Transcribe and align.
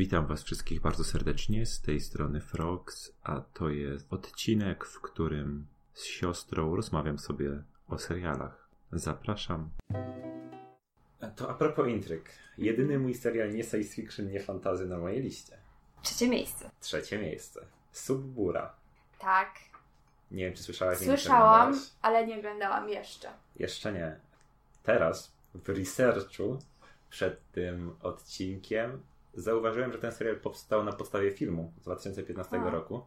Witam 0.00 0.26
Was 0.26 0.42
wszystkich 0.42 0.80
bardzo 0.80 1.04
serdecznie 1.04 1.66
z 1.66 1.80
tej 1.80 2.00
strony 2.00 2.40
Frogs, 2.40 3.12
a 3.22 3.40
to 3.40 3.68
jest 3.68 4.12
odcinek, 4.12 4.84
w 4.84 5.00
którym 5.00 5.66
z 5.94 6.04
siostrą 6.04 6.76
rozmawiam 6.76 7.18
sobie 7.18 7.62
o 7.88 7.98
serialach. 7.98 8.68
Zapraszam. 8.92 9.70
To 11.36 11.50
a 11.50 11.54
propos 11.54 11.88
intryg. 11.88 12.30
Jedyny 12.58 12.98
mój 12.98 13.14
serial 13.14 13.54
nie 13.54 13.64
science 13.64 13.94
fiction, 13.94 14.30
nie 14.30 14.40
fantazy 14.40 14.86
na 14.86 14.98
mojej 14.98 15.22
liście. 15.22 15.56
Trzecie 16.02 16.28
miejsce. 16.28 16.70
Trzecie 16.80 17.18
miejsce. 17.18 17.66
Subbura. 17.92 18.74
Tak. 19.18 19.54
Nie 20.30 20.44
wiem, 20.44 20.54
czy 20.54 20.62
słyszałaś? 20.62 20.98
Słyszałam, 20.98 21.80
ale 22.02 22.26
nie 22.26 22.38
oglądałam 22.38 22.88
jeszcze. 22.88 23.28
Jeszcze 23.56 23.92
nie. 23.92 24.20
Teraz 24.82 25.32
w 25.54 25.68
researchu 25.68 26.58
przed 27.10 27.50
tym 27.52 27.96
odcinkiem 28.02 29.02
zauważyłem, 29.34 29.92
że 29.92 29.98
ten 29.98 30.12
serial 30.12 30.36
powstał 30.36 30.84
na 30.84 30.92
podstawie 30.92 31.30
filmu 31.30 31.72
z 31.80 31.82
2015 31.82 32.56
A. 32.56 32.70
roku 32.70 33.02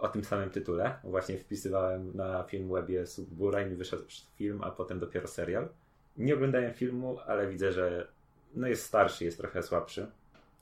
o 0.00 0.08
tym 0.08 0.24
samym 0.24 0.50
tytule. 0.50 0.98
Właśnie 1.04 1.38
wpisywałem 1.38 2.16
na 2.16 2.42
Filmwebie 2.42 3.06
Subbura 3.06 3.62
i 3.62 3.70
mi 3.70 3.76
wyszedł 3.76 4.04
film, 4.36 4.64
a 4.64 4.70
potem 4.70 4.98
dopiero 4.98 5.28
serial. 5.28 5.68
Nie 6.16 6.34
oglądałem 6.34 6.74
filmu, 6.74 7.18
ale 7.26 7.48
widzę, 7.48 7.72
że 7.72 8.08
no 8.54 8.68
jest 8.68 8.84
starszy, 8.84 9.24
jest 9.24 9.38
trochę 9.38 9.62
słabszy. 9.62 10.10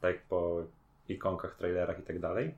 Tak 0.01 0.23
po 0.23 0.65
ikonkach, 1.09 1.57
trailerach 1.57 1.99
i 1.99 2.03
tak 2.03 2.19
dalej. 2.19 2.55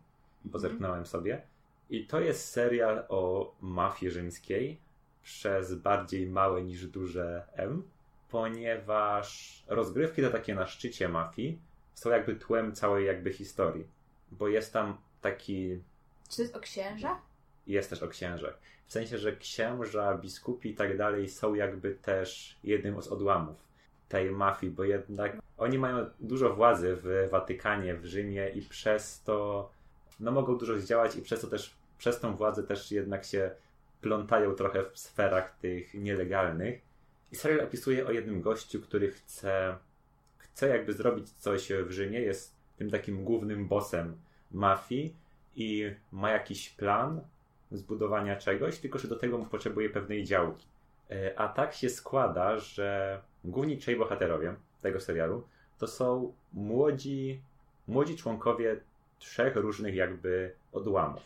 Pozerknąłem 0.52 0.96
mm. 0.96 1.06
sobie. 1.06 1.42
I 1.90 2.06
to 2.06 2.20
jest 2.20 2.48
serial 2.48 3.04
o 3.08 3.52
mafii 3.60 4.12
rzymskiej 4.12 4.80
przez 5.22 5.74
bardziej 5.74 6.26
małe 6.26 6.62
niż 6.62 6.86
duże 6.86 7.46
M, 7.52 7.82
ponieważ 8.30 9.62
rozgrywki 9.68 10.22
to 10.22 10.30
takie 10.30 10.54
na 10.54 10.66
szczycie 10.66 11.08
mafii 11.08 11.58
są 11.96 12.10
jakby 12.10 12.34
tłem 12.34 12.74
całej 12.74 13.06
jakby 13.06 13.32
historii. 13.32 13.86
Bo 14.30 14.48
jest 14.48 14.72
tam 14.72 14.96
taki... 15.20 15.80
Czy 16.30 16.36
to 16.36 16.42
jest 16.42 16.56
o 16.56 16.60
księżach? 16.60 17.18
Jest 17.66 17.90
też 17.90 18.02
o 18.02 18.08
księżach. 18.08 18.58
W 18.86 18.92
sensie, 18.92 19.18
że 19.18 19.36
księża, 19.36 20.18
biskupi 20.18 20.70
i 20.70 20.74
tak 20.74 20.96
dalej 20.98 21.28
są 21.28 21.54
jakby 21.54 21.94
też 21.94 22.58
jednym 22.64 23.02
z 23.02 23.08
odłamów 23.08 23.56
tej 24.08 24.30
mafii, 24.30 24.72
bo 24.72 24.84
jednak 24.84 25.36
oni 25.58 25.78
mają 25.78 26.10
dużo 26.20 26.54
władzy 26.54 26.96
w 27.02 27.28
Watykanie, 27.30 27.94
w 27.94 28.04
Rzymie 28.04 28.48
i 28.48 28.62
przez 28.62 29.22
to 29.22 29.70
no 30.20 30.32
mogą 30.32 30.58
dużo 30.58 30.78
zdziałać 30.78 31.16
i 31.16 31.22
przez 31.22 31.40
to 31.40 31.46
też, 31.46 31.76
przez 31.98 32.20
tą 32.20 32.36
władzę 32.36 32.62
też 32.62 32.92
jednak 32.92 33.24
się 33.24 33.50
plątają 34.00 34.54
trochę 34.54 34.84
w 34.90 34.98
sferach 34.98 35.58
tych 35.58 35.94
nielegalnych. 35.94 36.80
I 37.32 37.36
serial 37.36 37.60
opisuje 37.60 38.06
o 38.06 38.10
jednym 38.10 38.40
gościu, 38.40 38.80
który 38.80 39.10
chce 39.10 39.76
chce 40.56 40.68
jakby 40.68 40.92
zrobić 40.92 41.30
coś 41.30 41.72
w 41.72 41.90
Rzymie, 41.90 42.20
jest 42.20 42.56
tym 42.76 42.90
takim 42.90 43.24
głównym 43.24 43.68
bossem 43.68 44.16
mafii 44.52 45.16
i 45.56 45.90
ma 46.12 46.30
jakiś 46.30 46.70
plan 46.70 47.20
zbudowania 47.72 48.36
czegoś, 48.36 48.78
tylko 48.78 48.98
że 48.98 49.08
do 49.08 49.16
tego 49.16 49.38
mu 49.38 49.46
potrzebuje 49.46 49.90
pewnej 49.90 50.24
działki. 50.24 50.66
E, 51.10 51.38
a 51.38 51.48
tak 51.48 51.74
się 51.74 51.88
składa, 51.88 52.58
że 52.58 53.20
główni 53.44 53.78
trzej 53.78 53.96
bohaterowie 53.96 54.54
tego 54.82 55.00
serialu 55.00 55.46
to 55.78 55.86
są 55.86 56.32
młodzi, 56.52 57.40
młodzi 57.88 58.16
członkowie 58.16 58.80
trzech 59.18 59.56
różnych 59.56 59.94
jakby 59.94 60.54
odłamów. 60.72 61.22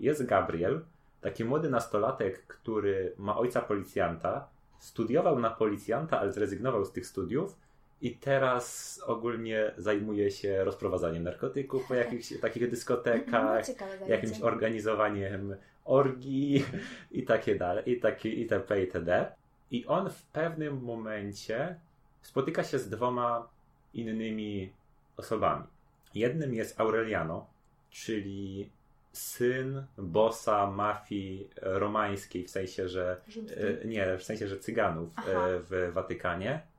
Jest 0.00 0.26
Gabriel, 0.26 0.84
taki 1.20 1.44
młody 1.44 1.70
nastolatek, 1.70 2.46
który 2.46 3.14
ma 3.18 3.36
ojca 3.36 3.60
policjanta, 3.60 4.48
studiował 4.78 5.38
na 5.38 5.50
policjanta, 5.50 6.20
ale 6.20 6.32
zrezygnował 6.32 6.84
z 6.84 6.92
tych 6.92 7.06
studiów 7.06 7.56
i 8.02 8.16
teraz 8.16 9.00
ogólnie 9.06 9.72
zajmuje 9.76 10.30
się 10.30 10.64
rozprowadzaniem 10.64 11.22
narkotyków 11.22 11.88
po 11.88 11.94
jakichś 11.94 12.40
takich 12.40 12.70
dyskotekach, 12.70 13.68
no, 14.00 14.06
jakimś 14.08 14.40
organizowaniem 14.40 15.56
orgii 15.84 16.64
i 17.10 17.22
takie 17.22 17.54
dalej, 17.54 17.90
i 17.90 18.00
takie 18.00 18.30
itp. 18.30 18.80
itd. 18.80 19.32
I 19.70 19.86
on 19.86 20.10
w 20.10 20.22
pewnym 20.22 20.80
momencie 20.80 21.76
spotyka 22.22 22.64
się 22.64 22.78
z 22.78 22.88
dwoma 22.88 23.48
innymi 23.94 24.72
osobami. 25.16 25.64
Jednym 26.14 26.54
jest 26.54 26.80
Aureliano, 26.80 27.46
czyli 27.90 28.70
syn 29.12 29.82
bossa 29.98 30.70
mafii 30.70 31.48
romańskiej, 31.56 32.44
w 32.44 32.50
sensie, 32.50 32.88
że 32.88 33.20
e, 33.82 33.86
nie, 33.86 34.16
w 34.18 34.22
sensie, 34.22 34.48
że 34.48 34.58
cyganów 34.58 35.18
e, 35.18 35.20
Aha. 35.20 35.46
w 35.70 35.90
Watykanie 35.92 36.71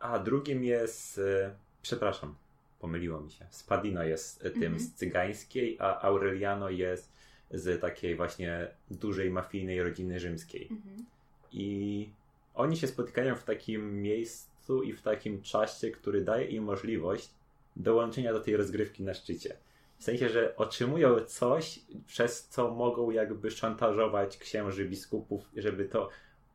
a 0.00 0.18
drugim 0.18 0.64
jest, 0.64 1.18
e, 1.18 1.54
przepraszam, 1.82 2.34
pomyliło 2.80 3.20
mi 3.20 3.30
się. 3.30 3.46
Spadino 3.50 4.02
jest 4.02 4.42
tym 4.42 4.54
mhm. 4.54 4.80
z 4.80 4.94
cygańskiej, 4.94 5.76
a 5.80 6.00
Aureliano 6.00 6.70
jest 6.70 7.12
z 7.50 7.80
takiej 7.80 8.16
właśnie 8.16 8.68
dużej 8.90 9.30
mafijnej 9.30 9.82
rodziny 9.82 10.20
rzymskiej. 10.20 10.68
Mhm. 10.70 11.06
I 11.52 12.08
oni 12.54 12.76
się 12.76 12.86
spotykają 12.86 13.34
w 13.34 13.44
takim 13.44 14.02
miejscu 14.02 14.82
i 14.82 14.92
w 14.92 15.02
takim 15.02 15.42
czasie, 15.42 15.90
który 15.90 16.20
daje 16.20 16.46
im 16.46 16.64
możliwość 16.64 17.30
dołączenia 17.76 18.32
do 18.32 18.40
tej 18.40 18.56
rozgrywki 18.56 19.02
na 19.02 19.14
szczycie. 19.14 19.56
W 19.98 20.04
sensie, 20.04 20.28
że 20.28 20.56
otrzymują 20.56 21.20
coś, 21.20 21.80
przez 22.06 22.48
co 22.48 22.70
mogą 22.70 23.10
jakby 23.10 23.50
szantażować 23.50 24.38
księży, 24.38 24.88
biskupów, 24.88 25.50
żeby 25.56 25.84
to. 25.84 26.08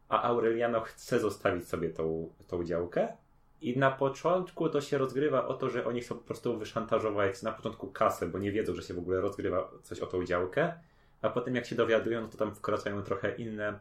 A 0.10 0.22
Aureliano 0.22 0.82
chce 0.82 1.20
zostawić 1.20 1.68
sobie 1.68 1.90
tą, 1.90 2.30
tą 2.48 2.64
działkę, 2.64 3.14
i 3.66 3.78
na 3.78 3.92
początku 3.92 4.70
to 4.70 4.81
się 4.81 4.98
rozgrywa 4.98 5.48
o 5.48 5.53
to, 5.53 5.70
że 5.70 5.86
oni 5.86 6.02
chcą 6.02 6.16
po 6.16 6.24
prostu 6.24 6.58
wyszantażować 6.58 7.42
na 7.42 7.52
początku 7.52 7.88
kasę, 7.88 8.28
bo 8.28 8.40
nie 8.40 8.52
wiedzą, 8.52 8.74
że 8.74 8.81
się 8.81 8.94
w 8.94 9.00
ogóle 9.00 9.22
rozgrywa 9.22 9.72
coś 9.84 10.00
o 10.00 10.08
tą 10.08 10.26
działkę. 10.26 10.74
A 11.22 11.30
potem 11.30 11.56
jak 11.56 11.66
się 11.66 11.76
dowiadują, 11.76 12.22
no 12.22 12.28
to 12.28 12.38
tam 12.38 12.56
wkraczają 12.56 13.03
trochę 13.03 13.36
inne 13.36 13.80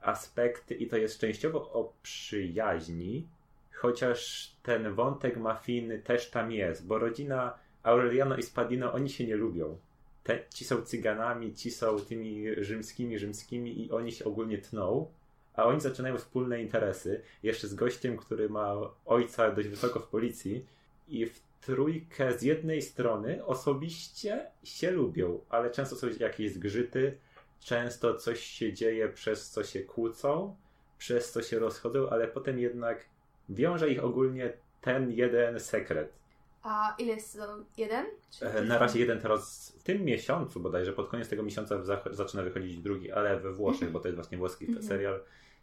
aspekty 0.00 0.74
i 0.74 0.86
to 0.86 0.96
jest 0.96 1.20
częściowo 1.20 1.58
o 1.58 1.92
przyjaźni, 2.02 3.26
chociaż 3.72 4.52
ten 4.62 4.94
wątek 4.94 5.36
mafijny 5.36 5.98
też 5.98 6.30
tam 6.30 6.52
jest, 6.52 6.86
bo 6.86 6.98
rodzina 6.98 7.54
Aureliano 7.82 8.36
i 8.36 8.42
Spadino, 8.42 8.92
oni 8.92 9.10
się 9.10 9.26
nie 9.26 9.36
lubią. 9.36 9.78
Te, 10.24 10.38
ci 10.54 10.64
są 10.64 10.82
cyganami, 10.82 11.54
ci 11.54 11.70
są 11.70 11.98
tymi 11.98 12.64
rzymskimi, 12.64 13.18
rzymskimi 13.18 13.86
i 13.86 13.90
oni 13.90 14.12
się 14.12 14.24
ogólnie 14.24 14.58
tną 14.58 15.06
a 15.54 15.64
oni 15.64 15.80
zaczynają 15.80 16.18
wspólne 16.18 16.62
interesy, 16.62 17.22
jeszcze 17.42 17.68
z 17.68 17.74
gościem, 17.74 18.16
który 18.16 18.48
ma 18.48 18.74
ojca 19.06 19.50
dość 19.50 19.68
wysoko 19.68 20.00
w 20.00 20.08
policji 20.08 20.66
i 21.08 21.26
w 21.26 21.40
trójkę 21.60 22.38
z 22.38 22.42
jednej 22.42 22.82
strony 22.82 23.44
osobiście 23.44 24.46
się 24.64 24.90
lubią, 24.90 25.40
ale 25.48 25.70
często 25.70 25.96
są 25.96 26.06
jakieś 26.20 26.52
zgrzyty, 26.52 27.18
często 27.60 28.14
coś 28.14 28.40
się 28.40 28.72
dzieje, 28.72 29.08
przez 29.08 29.50
co 29.50 29.64
się 29.64 29.80
kłócą, 29.80 30.56
przez 30.98 31.32
co 31.32 31.42
się 31.42 31.58
rozchodzą, 31.58 32.10
ale 32.10 32.28
potem 32.28 32.58
jednak 32.58 33.04
wiąże 33.48 33.90
ich 33.90 34.04
ogólnie 34.04 34.52
ten 34.80 35.10
jeden 35.10 35.60
sekret. 35.60 36.21
A 36.62 36.94
ile 36.98 37.12
jest 37.12 37.30
sezon? 37.30 37.64
Jeden? 37.76 38.06
E, 38.40 38.62
na 38.62 38.78
razie 38.78 39.00
jeden 39.00 39.20
teraz 39.20 39.72
w 39.78 39.82
tym 39.82 40.04
miesiącu 40.04 40.60
bodajże, 40.60 40.92
pod 40.92 41.08
koniec 41.08 41.28
tego 41.28 41.42
miesiąca 41.42 41.82
zaczyna 42.10 42.42
wychodzić 42.42 42.78
drugi, 42.78 43.12
ale 43.12 43.40
we 43.40 43.52
Włoszech, 43.52 43.90
bo 43.90 44.00
to 44.00 44.08
jest 44.08 44.16
właśnie 44.16 44.38
włoski 44.38 44.64
mm 44.64 44.80
-hmm. 44.80 44.86
serial 44.86 45.20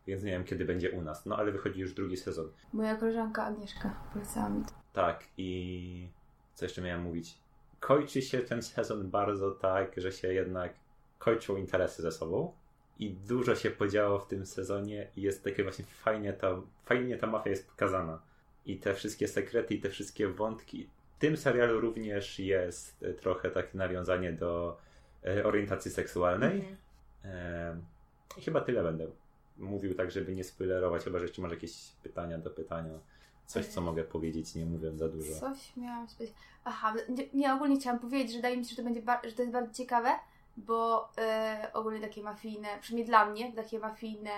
więc 0.10 0.24
nie 0.24 0.32
wiem 0.32 0.44
kiedy 0.44 0.66
będzie 0.66 0.92
u 0.92 1.02
nas. 1.02 1.26
No 1.26 1.38
ale 1.38 1.52
wychodzi 1.52 1.80
już 1.80 1.94
drugi 1.94 2.18
sezon. 2.18 2.52
Moja 2.74 2.96
koleżanka 2.96 3.46
Agnieszka 3.46 3.96
polecała 4.14 4.50
mi 4.50 4.66
to. 4.66 4.72
Tak 4.94 5.24
i 5.38 6.10
co 6.54 6.66
jeszcze 6.66 6.82
miałem 6.82 7.02
mówić? 7.02 7.38
Kończy 7.80 8.22
się 8.22 8.40
ten 8.40 8.62
sezon 8.64 9.10
bardzo 9.10 9.52
tak, 9.52 9.94
że 9.98 10.12
się 10.12 10.34
jednak 10.34 10.74
kończą 11.20 11.58
interesy 11.58 12.02
ze 12.02 12.12
sobą 12.12 12.54
i 13.00 13.12
dużo 13.12 13.56
się 13.56 13.72
podziało 13.72 14.20
w 14.20 14.28
tym 14.28 14.46
sezonie 14.46 15.08
i 15.16 15.22
jest 15.22 15.44
takie 15.44 15.64
właśnie 15.64 15.86
fajnie 15.86 16.34
ta, 16.34 16.62
fajnie 16.86 17.18
ta 17.18 17.28
mafia 17.28 17.50
jest 17.50 17.70
pokazana. 17.70 18.22
I 18.66 18.78
te 18.78 18.94
wszystkie 18.94 19.28
sekrety 19.28 19.74
i 19.74 19.82
te 19.82 19.90
wszystkie 19.90 20.28
wątki. 20.28 20.90
W 21.18 21.20
tym 21.20 21.38
serialu 21.38 21.80
również 21.80 22.40
jest 22.40 23.06
trochę 23.22 23.50
takie 23.52 23.78
nawiązanie 23.78 24.34
do 24.34 24.78
e, 25.26 25.44
orientacji 25.44 25.92
seksualnej. 25.92 26.60
Mhm. 26.60 26.78
E, 27.26 27.78
I 28.38 28.42
chyba 28.42 28.62
tyle 28.62 28.84
będę 28.84 29.08
mówił 29.58 29.96
tak, 29.96 30.12
żeby 30.12 30.36
nie 30.36 30.44
spoilerować, 30.44 31.04
chyba 31.04 31.20
że 31.20 31.26
jeszcze 31.26 31.42
masz 31.42 31.52
jakieś 31.52 31.92
pytania 32.04 32.38
do 32.38 32.50
pytania. 32.50 33.00
Coś, 33.46 33.66
co 33.66 33.82
mogę 33.82 34.04
powiedzieć, 34.04 34.56
nie 34.56 34.66
mówiąc 34.66 35.00
za 35.00 35.10
dużo. 35.10 35.40
Coś 35.40 35.78
miałam 35.78 36.08
powiedzieć. 36.08 36.36
Aha, 36.64 36.94
nie, 37.10 37.30
nie, 37.34 37.54
ogólnie 37.54 37.80
chciałam 37.80 38.00
powiedzieć, 38.00 38.32
że 38.32 38.38
wydaje 38.38 38.58
mi 38.58 38.66
się, 38.66 38.70
że 38.70 38.76
to, 38.76 38.84
będzie 38.84 39.02
że 39.24 39.32
to 39.32 39.42
jest 39.42 39.54
bardzo 39.54 39.74
ciekawe, 39.74 40.10
bo 40.58 41.10
yy, 41.18 41.74
ogólnie 41.74 42.02
takie 42.02 42.24
mafijne, 42.24 42.68
przynajmniej 42.82 43.08
dla 43.08 43.26
mnie, 43.26 43.54
takie 43.54 43.80
mafijne 43.80 44.32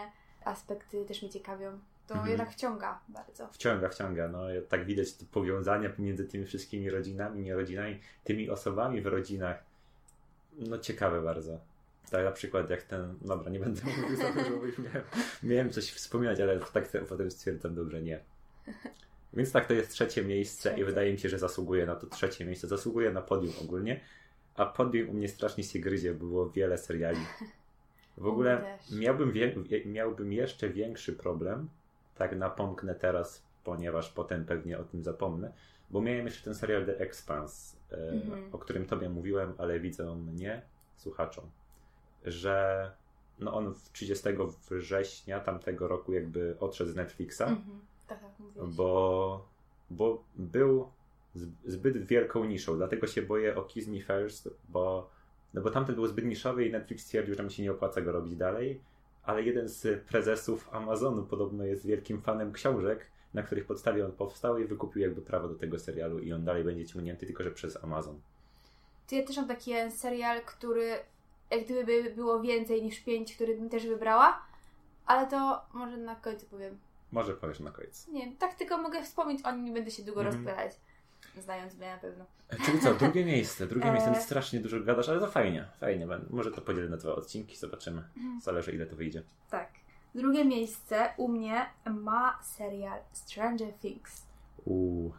aspekty 0.45 1.05
też 1.05 1.21
mnie 1.21 1.31
ciekawią. 1.31 1.79
To 2.11 2.17
mhm. 2.17 2.29
jednak 2.29 2.51
wciąga 2.51 2.99
bardzo. 3.09 3.47
Wciąga, 3.47 3.89
wciąga. 3.89 4.27
No, 4.27 4.39
tak 4.69 4.85
widać 4.85 5.13
te 5.13 5.25
powiązania 5.25 5.89
pomiędzy 5.89 6.25
tymi 6.25 6.45
wszystkimi 6.45 6.89
rodzinami, 6.89 7.41
nie 7.41 7.55
rodzinami, 7.55 7.99
tymi 8.23 8.49
osobami 8.49 9.01
w 9.01 9.07
rodzinach. 9.07 9.63
No 10.57 10.77
ciekawe 10.77 11.21
bardzo. 11.21 11.59
Tak 12.09 12.23
na 12.23 12.31
przykład 12.31 12.69
jak 12.69 12.83
ten, 12.83 13.15
dobra, 13.21 13.51
nie 13.51 13.59
będę 13.59 13.81
mówił 13.85 14.17
za 14.17 14.31
dużo, 14.31 14.57
bo 14.57 14.65
już 14.65 14.77
miałem, 14.77 15.03
miałem 15.43 15.69
coś 15.69 15.91
wspominać, 15.91 16.39
ale 16.39 16.59
tak 16.59 16.89
potem 17.09 17.31
stwierdzam, 17.31 17.75
dobrze, 17.75 18.01
nie. 18.01 18.19
Więc 19.33 19.51
tak, 19.51 19.67
to 19.67 19.73
jest 19.73 19.91
trzecie 19.91 20.23
miejsce 20.23 20.79
i 20.79 20.83
wydaje 20.83 21.11
mi 21.11 21.19
się, 21.19 21.29
że 21.29 21.39
zasługuje 21.39 21.85
na 21.85 21.95
to 21.95 22.07
trzecie 22.07 22.45
miejsce. 22.45 22.67
Zasługuje 22.67 23.11
na 23.11 23.21
podium 23.21 23.53
ogólnie. 23.61 23.99
A 24.55 24.65
podium 24.65 25.09
u 25.09 25.13
mnie 25.13 25.27
strasznie 25.27 25.63
się 25.63 25.79
gryzie, 25.79 26.13
było 26.13 26.49
wiele 26.49 26.77
seriali. 26.77 27.19
W 28.17 28.27
ogóle 28.27 28.77
miałbym, 28.91 29.33
miałbym 29.85 30.33
jeszcze 30.33 30.69
większy 30.69 31.13
problem, 31.13 31.69
tak 32.21 32.37
napomknę 32.37 32.95
teraz, 32.95 33.43
ponieważ 33.63 34.09
potem 34.09 34.45
pewnie 34.45 34.79
o 34.79 34.83
tym 34.83 35.03
zapomnę, 35.03 35.51
bo 35.89 36.01
miałem 36.01 36.25
jeszcze 36.25 36.43
ten 36.43 36.55
serial 36.55 36.85
The 36.85 36.99
Expanse, 36.99 37.77
e, 37.91 37.95
Mhm. 38.09 38.49
o 38.51 38.57
którym 38.57 38.85
tobie 38.85 39.09
mówiłem, 39.09 39.53
ale 39.57 39.79
widzę 39.79 40.15
mnie, 40.15 40.61
słuchaczom, 40.95 41.45
że 42.25 42.91
no 43.39 43.53
on 43.53 43.73
w 43.73 43.91
30 43.91 44.27
września 44.71 45.39
tamtego 45.39 45.87
roku 45.87 46.13
jakby 46.13 46.55
odszedł 46.59 46.91
z 46.91 46.95
Netflixa, 46.95 47.41
Mhm. 47.41 47.79
Tak, 48.07 48.19
tak 48.19 48.65
bo, 48.67 49.45
bo 49.89 50.23
był 50.35 50.87
zbyt 51.65 51.97
wielką 51.97 52.45
niszą, 52.45 52.77
dlatego 52.77 53.07
się 53.07 53.21
boję 53.21 53.55
o 53.55 53.63
Kiss 53.63 53.87
Me 53.87 54.01
First, 54.01 54.49
bo, 54.69 55.09
no 55.53 55.61
bo 55.61 55.69
tamten 55.69 55.95
był 55.95 56.07
zbyt 56.07 56.25
niszowy 56.25 56.65
i 56.65 56.71
Netflix 56.71 57.03
stwierdził, 57.03 57.35
że 57.35 57.43
mi 57.43 57.51
się 57.51 57.63
nie 57.63 57.71
opłaca 57.71 58.01
go 58.01 58.11
robić 58.11 58.35
dalej, 58.35 58.81
ale 59.23 59.43
jeden 59.43 59.67
z 59.67 60.03
prezesów 60.07 60.69
Amazonu 60.73 61.23
podobno 61.23 61.63
jest 61.63 61.85
wielkim 61.85 62.21
fanem 62.21 62.51
książek, 62.53 63.11
na 63.33 63.43
których 63.43 63.65
podstawie 63.65 64.05
on 64.05 64.11
powstał 64.11 64.57
i 64.57 64.65
wykupił 64.65 65.01
jakby 65.01 65.21
prawo 65.21 65.47
do 65.47 65.55
tego 65.55 65.79
serialu 65.79 66.19
i 66.19 66.33
on 66.33 66.45
dalej 66.45 66.63
będzie 66.63 66.85
ciągnięty 66.85 67.25
tylko, 67.25 67.43
że 67.43 67.51
przez 67.51 67.83
Amazon. 67.83 68.21
To 69.09 69.15
ja 69.15 69.23
też 69.27 69.37
mam 69.37 69.47
taki 69.47 69.71
serial, 69.89 70.41
który 70.41 70.91
jak 71.51 71.65
gdyby 71.65 71.85
by 72.03 72.15
było 72.15 72.41
więcej 72.41 72.83
niż 72.83 72.99
pięć, 72.99 73.35
który 73.35 73.55
bym 73.57 73.69
też 73.69 73.87
wybrała, 73.87 74.41
ale 75.05 75.27
to 75.27 75.61
może 75.73 75.97
na 75.97 76.15
końcu 76.15 76.45
powiem. 76.45 76.77
Może 77.11 77.33
powiesz 77.33 77.59
na 77.59 77.71
koniec. 77.71 78.07
Nie 78.07 78.35
tak 78.35 78.55
tylko 78.55 78.77
mogę 78.77 79.03
wspomnieć 79.03 79.45
o 79.45 79.51
nim, 79.51 79.65
nie 79.65 79.71
będę 79.71 79.91
się 79.91 80.03
długo 80.03 80.21
Mhm. 80.21 80.45
rozpychać. 80.45 80.71
Znając 81.37 81.75
mnie 81.77 81.87
na 81.91 81.97
pewno. 81.97 82.25
Czyli 82.65 82.79
co, 82.79 82.93
drugie 82.93 83.25
miejsce. 83.25 83.67
Drugie 83.67 83.85
E. 83.89 83.93
miejsce 83.93 84.15
strasznie 84.15 84.59
dużo 84.59 84.79
gadasz, 84.79 85.09
ale 85.09 85.19
to 85.19 85.27
fajnie, 85.27 85.65
fajnie. 85.79 86.07
Może 86.29 86.51
to 86.51 86.61
podzielę 86.61 86.89
na 86.89 86.97
dwa 86.97 87.15
odcinki, 87.15 87.57
zobaczymy. 87.57 88.03
Zależy 88.41 88.71
ile 88.71 88.85
to 88.85 88.95
wyjdzie. 88.95 89.23
Tak. 89.49 89.69
Drugie 90.15 90.45
miejsce 90.45 91.09
u 91.17 91.27
mnie 91.27 91.65
ma 91.85 92.39
serial 92.43 92.99
Stranger 93.11 93.73
Things. 93.73 94.27
Uuu. 94.65 95.13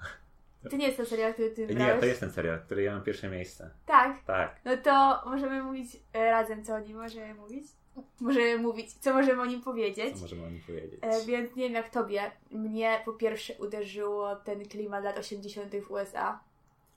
To 0.71 0.77
nie 0.77 0.85
jest 0.87 0.97
ten 0.97 1.07
serial, 1.07 1.33
który 1.33 1.51
ty 1.51 1.61
Nie, 1.61 1.67
wybrałeś? 1.67 2.01
to 2.01 2.07
jest 2.07 2.21
ten 2.21 2.31
serial, 2.33 2.61
który 2.61 2.83
ja 2.83 2.95
mam 2.95 3.03
pierwsze 3.03 3.29
miejsce. 3.29 3.71
Tak. 3.87 4.25
Tak. 4.27 4.61
No 4.65 4.77
to 4.77 5.23
możemy 5.31 5.63
mówić 5.63 5.97
e, 6.13 6.31
razem, 6.31 6.65
co 6.65 6.75
o 6.75 6.81
nim 6.81 6.97
możemy 6.97 7.35
mówić. 7.35 7.65
Możemy 8.21 8.59
mówić, 8.59 8.93
co 8.93 9.15
możemy 9.15 9.43
o 9.43 9.47
nim 9.47 9.63
powiedzieć. 9.63 10.15
Co 10.15 10.21
możemy 10.23 10.47
o 10.47 10.51
nim 10.51 10.61
powiedzieć? 10.67 10.99
E, 11.03 11.25
więc 11.27 11.57
nie 11.57 11.63
wiem 11.65 11.73
jak 11.73 11.91
tobie. 11.91 12.31
Mnie 12.51 13.03
po 13.05 13.13
pierwsze 13.13 13.55
uderzyło 13.59 14.37
ten 14.37 14.69
klimat 14.69 15.05
lat 15.05 15.19
80. 15.19 15.73
w 15.87 15.91
USA. 15.91 16.41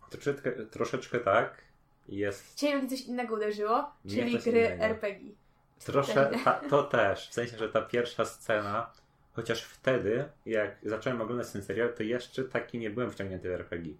Troszeczkę, 0.09 0.51
troszeczkę 0.51 1.19
tak. 1.19 1.61
Jest 2.09 2.55
Ciebie 2.55 2.77
mnie 2.77 2.89
coś 2.89 3.01
innego 3.01 3.35
uderzyło, 3.35 3.91
Mnie 4.05 4.15
czyli 4.15 4.39
gry 4.39 4.59
innego. 4.59 4.83
RPG. 4.83 5.31
trosze, 5.85 6.31
ta, 6.43 6.53
to 6.69 6.83
też. 6.83 7.29
W 7.29 7.33
sensie, 7.33 7.57
że 7.57 7.69
ta 7.69 7.81
pierwsza 7.81 8.25
scena, 8.25 8.91
chociaż 9.33 9.63
wtedy, 9.63 10.25
jak 10.45 10.77
zacząłem 10.83 11.21
oglądać 11.21 11.51
ten 11.51 11.63
serial, 11.63 11.93
to 11.93 12.03
jeszcze 12.03 12.43
taki 12.43 12.79
nie 12.79 12.89
byłem 12.89 13.11
wciągnięty 13.11 13.49
w 13.49 13.51
RPG. 13.51 13.93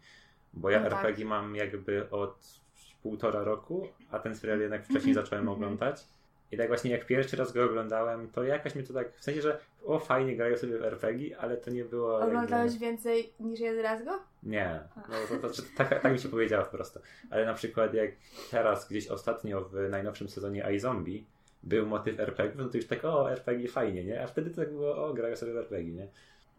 Bo 0.53 0.69
ja 0.69 0.79
No 0.79 0.89
tak. 0.89 0.99
RPG 1.05 1.25
mam 1.25 1.55
jakby 1.55 2.09
od 2.09 2.59
półtora 3.03 3.43
roku, 3.43 3.87
a 4.11 4.19
ten 4.19 4.35
serial 4.35 4.59
jednak 4.59 4.83
wcześniej 4.85 5.11
Mhm, 5.11 5.25
zacząłem 5.25 5.41
mhm. 5.47 5.57
oglądać. 5.57 6.03
I 6.51 6.57
tak 6.57 6.67
właśnie 6.67 6.91
jak 6.91 7.05
pierwszy 7.05 7.37
raz 7.37 7.51
go 7.51 7.65
oglądałem, 7.65 8.29
to 8.29 8.43
jakoś 8.43 8.75
mnie 8.75 8.83
to 8.83 8.93
tak, 8.93 9.17
w 9.17 9.23
sensie, 9.23 9.41
że 9.41 9.59
o 9.85 9.99
fajnie 9.99 10.35
grają 10.35 10.57
sobie 10.57 10.77
w 10.77 10.83
RPG, 10.83 11.39
ale 11.39 11.57
to 11.57 11.71
nie 11.71 11.85
było 11.85 12.19
Oglądałeś 12.19 12.71
jakby... 12.71 12.85
więcej 12.85 13.33
niż 13.39 13.59
jeden 13.59 13.83
raz 13.83 14.05
go? 14.05 14.19
Nie, 14.43 14.79
no 14.95 15.15
to, 15.29 15.47
to, 15.47 15.53
to, 15.55 15.61
tak, 15.77 16.01
tak 16.01 16.13
mi 16.13 16.19
się 16.19 16.29
powiedziała 16.29 16.65
po 16.65 16.77
prostu. 16.77 16.99
Ale 17.29 17.45
na 17.45 17.53
przykład 17.53 17.93
jak 17.93 18.11
teraz 18.51 18.89
gdzieś 18.89 19.07
ostatnio 19.07 19.61
w 19.61 19.89
najnowszym 19.89 20.29
sezonie 20.29 20.65
iZombie 20.75 21.25
był 21.63 21.85
motyw 21.85 22.19
RPG, 22.19 22.63
no 22.63 22.69
to 22.69 22.77
już 22.77 22.87
tak 22.87 23.05
o, 23.05 23.31
RPG 23.31 23.67
fajnie, 23.67 24.03
nie? 24.03 24.23
A 24.23 24.27
wtedy 24.27 24.49
to 24.49 24.55
tak 24.55 24.71
było, 24.71 25.05
o, 25.05 25.13
grają 25.13 25.35
sobie 25.35 25.53
w 25.53 25.57
RPG, 25.57 25.93
nie? 25.93 26.07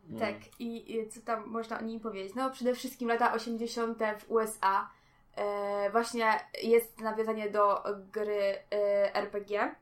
Mm. 0.09 0.21
Tak, 0.21 0.35
i, 0.59 0.97
i 0.97 1.09
co 1.09 1.21
tam 1.21 1.47
można 1.47 1.79
o 1.79 1.83
nim 1.83 2.01
powiedzieć? 2.01 2.35
No 2.35 2.51
przede 2.51 2.75
wszystkim 2.75 3.09
lata 3.09 3.35
80. 3.35 3.99
w 4.19 4.31
USA. 4.31 4.91
E, 5.37 5.91
właśnie 5.91 6.41
jest 6.63 7.01
nawiązanie 7.01 7.51
do 7.51 7.83
gry 8.13 8.59
e, 8.73 9.15
RPG. 9.15 9.75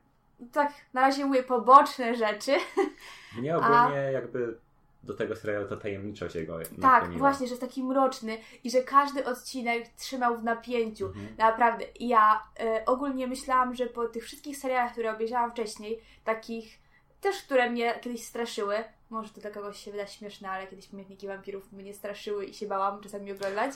Tak, 0.51 0.73
na 0.93 1.01
razie 1.01 1.25
mówię 1.25 1.43
poboczne 1.43 2.15
rzeczy. 2.15 2.51
Mnie 3.39 3.57
ogólnie 3.57 4.11
jakby 4.11 4.57
do 5.03 5.13
tego 5.13 5.35
serialu 5.35 5.67
to 5.67 5.77
tajemniczość 5.77 6.35
jego 6.35 6.59
Tak, 6.81 7.17
właśnie, 7.17 7.47
że 7.47 7.51
jest 7.51 7.61
taki 7.61 7.83
mroczny 7.83 8.37
i 8.63 8.71
że 8.71 8.81
każdy 8.81 9.25
odcinek 9.25 9.87
trzymał 9.87 10.37
w 10.37 10.43
napięciu. 10.43 11.05
Mhm. 11.05 11.27
Naprawdę, 11.37 11.85
ja 11.99 12.43
e, 12.59 12.85
ogólnie 12.85 13.27
myślałam, 13.27 13.75
że 13.75 13.85
po 13.85 14.07
tych 14.07 14.23
wszystkich 14.23 14.57
serialach, 14.57 14.91
które 14.91 15.13
obejrzałam 15.13 15.51
wcześniej, 15.51 16.01
takich 16.23 16.79
też, 17.21 17.43
które 17.43 17.69
mnie 17.69 17.99
kiedyś 18.01 18.23
straszyły, 18.23 18.83
może 19.09 19.29
to 19.29 19.41
dla 19.41 19.51
kogoś 19.51 19.79
się 19.79 19.91
wyda 19.91 20.07
śmieszne, 20.07 20.49
ale 20.49 20.67
kiedyś 20.67 20.87
pamiętniki 20.87 21.27
wampirów 21.27 21.71
mnie 21.71 21.93
straszyły 21.93 22.45
i 22.45 22.53
się 22.53 22.67
bałam 22.67 23.01
czasami 23.01 23.31
oglądać 23.31 23.71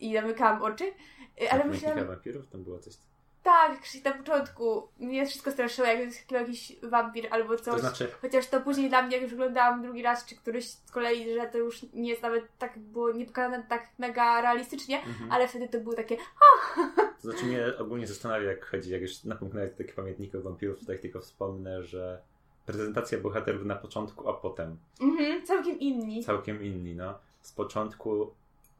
i 0.00 0.14
zamykałam 0.14 0.62
oczy, 0.62 0.92
E, 1.40 1.52
ale 1.52 1.62
Tak, 1.62 1.70
myślałam, 1.70 2.06
wampirów, 2.06 2.48
tam 2.48 2.64
było 2.64 2.78
coś. 2.78 2.94
tak, 3.42 3.80
na 4.04 4.12
początku 4.12 4.88
mnie 4.98 5.26
wszystko 5.26 5.50
straszyło, 5.50 5.88
jak 5.88 5.98
jest 5.98 6.30
jakiś 6.30 6.72
wampir 6.82 7.26
albo 7.30 7.56
coś. 7.56 7.74
To 7.74 7.80
znaczy, 7.80 8.08
Chociaż 8.22 8.46
to 8.46 8.60
później 8.60 8.88
dla 8.88 9.02
mnie, 9.02 9.16
jak 9.16 9.22
już 9.22 9.32
oglądałam 9.32 9.82
drugi 9.82 10.02
raz, 10.02 10.26
czy 10.26 10.36
któryś 10.36 10.68
z 10.68 10.90
kolei, 10.90 11.34
że 11.34 11.46
to 11.46 11.58
już 11.58 11.82
nie 11.92 12.10
jest 12.10 12.22
nawet 12.22 12.44
tak, 12.58 12.78
było 12.78 13.12
nie 13.12 13.26
pokazane 13.26 13.64
tak 13.68 13.88
mega 13.98 14.40
realistycznie, 14.40 15.02
mhm. 15.02 15.32
ale 15.32 15.48
wtedy 15.48 15.68
to 15.68 15.80
było 15.80 15.94
takie, 15.94 16.16
to 17.22 17.30
znaczy 17.30 17.44
mnie 17.44 17.64
ogólnie 17.78 18.06
zastanawia, 18.06 18.50
jak 18.50 18.66
chodzi, 18.66 18.90
jak 18.90 19.02
już 19.02 19.24
napomknąłem 19.24 19.70
takie 19.70 19.92
pamiętniki 19.92 20.38
wampirów, 20.38 20.80
to 20.80 20.86
tak 20.86 20.98
tylko 20.98 21.20
wspomnę, 21.20 21.82
że 21.82 22.22
prezentacja 22.66 23.18
bohaterów 23.18 23.64
na 23.64 23.76
początku, 23.76 24.28
a 24.28 24.32
potem 24.32 24.76
mhm, 25.00 25.46
całkiem 25.46 25.78
inni. 25.80 26.24
całkiem 26.24 26.62
inni, 26.62 26.94
no. 26.94 27.14
Z 27.40 27.52
początku 27.52 28.30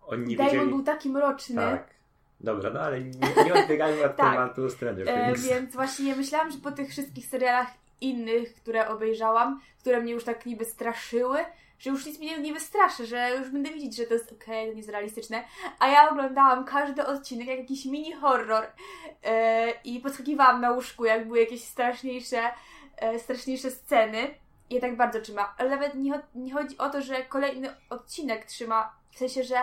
oni 0.07 0.27
nie 0.27 0.37
Damon 0.37 0.53
wiedzieli... 0.53 0.71
był 0.71 0.83
taki 0.83 1.09
mroczny. 1.11 1.57
Tak. 1.57 1.91
Dobra, 2.41 2.71
no 2.71 2.81
ale 2.81 3.01
nie, 3.01 3.45
nie 3.45 3.55
odbiegajmy 3.55 4.05
od 4.05 4.17
Tak. 4.17 4.33
tematu 4.33 4.71
Stranger 4.71 5.09
E, 5.09 5.25
Things. 5.33 5.49
więc 5.49 5.75
właśnie 5.75 6.17
myślałam, 6.17 6.51
że 6.51 6.59
po 6.59 6.73
tych 6.73 6.91
wszystkich 6.91 7.27
serialach 7.27 7.69
innych, 8.01 8.55
które 8.55 8.89
obejrzałam, 8.89 9.61
które 9.81 10.01
mnie 10.01 10.13
już 10.13 10.25
tak 10.25 10.47
niby 10.47 10.65
straszyły, 10.65 11.39
że 11.79 11.91
już 11.91 12.07
nic 12.07 12.19
mnie 12.19 12.39
nie 12.39 12.53
wystraszy, 12.53 13.07
że 13.07 13.37
już 13.39 13.51
będę 13.51 13.71
widzieć, 13.71 13.97
że 13.97 14.05
to 14.05 14.15
jest 14.15 14.33
okej, 14.33 14.67
to 14.67 14.73
nie 14.73 14.79
jest 14.79 14.91
realistyczne. 14.91 15.45
A 15.79 15.89
ja 15.89 16.11
oglądałam 16.11 16.65
każdy 16.65 17.07
odcinek 17.07 17.49
jak 17.49 17.59
jakiś 17.59 17.85
mini 17.85 18.13
horror 18.13 18.65
e, 19.25 19.71
i 19.85 20.01
podskakiwałam 20.01 20.61
na 20.61 20.71
łóżku, 20.71 21.05
jak 21.05 21.27
były 21.27 21.41
jakieś 21.41 21.65
straszniejsze, 21.65 22.39
e, 22.39 22.53
straszniejsze 23.19 23.71
sceny. 23.71 24.35
Ja 24.71 24.81
tak 24.81 24.97
bardzo 24.97 25.21
trzyma. 25.21 25.55
Ale 25.59 25.71
nawet 25.71 25.95
nie, 25.95 26.21
nie 26.35 26.53
chodzi 26.53 26.79
o 26.79 26.91
to, 26.91 27.03
że 27.03 27.23
kolejny 27.25 27.75
odcinek 27.91 28.45
trzyma, 28.45 28.93
w 29.11 29.19
sensie, 29.19 29.45
że 29.45 29.57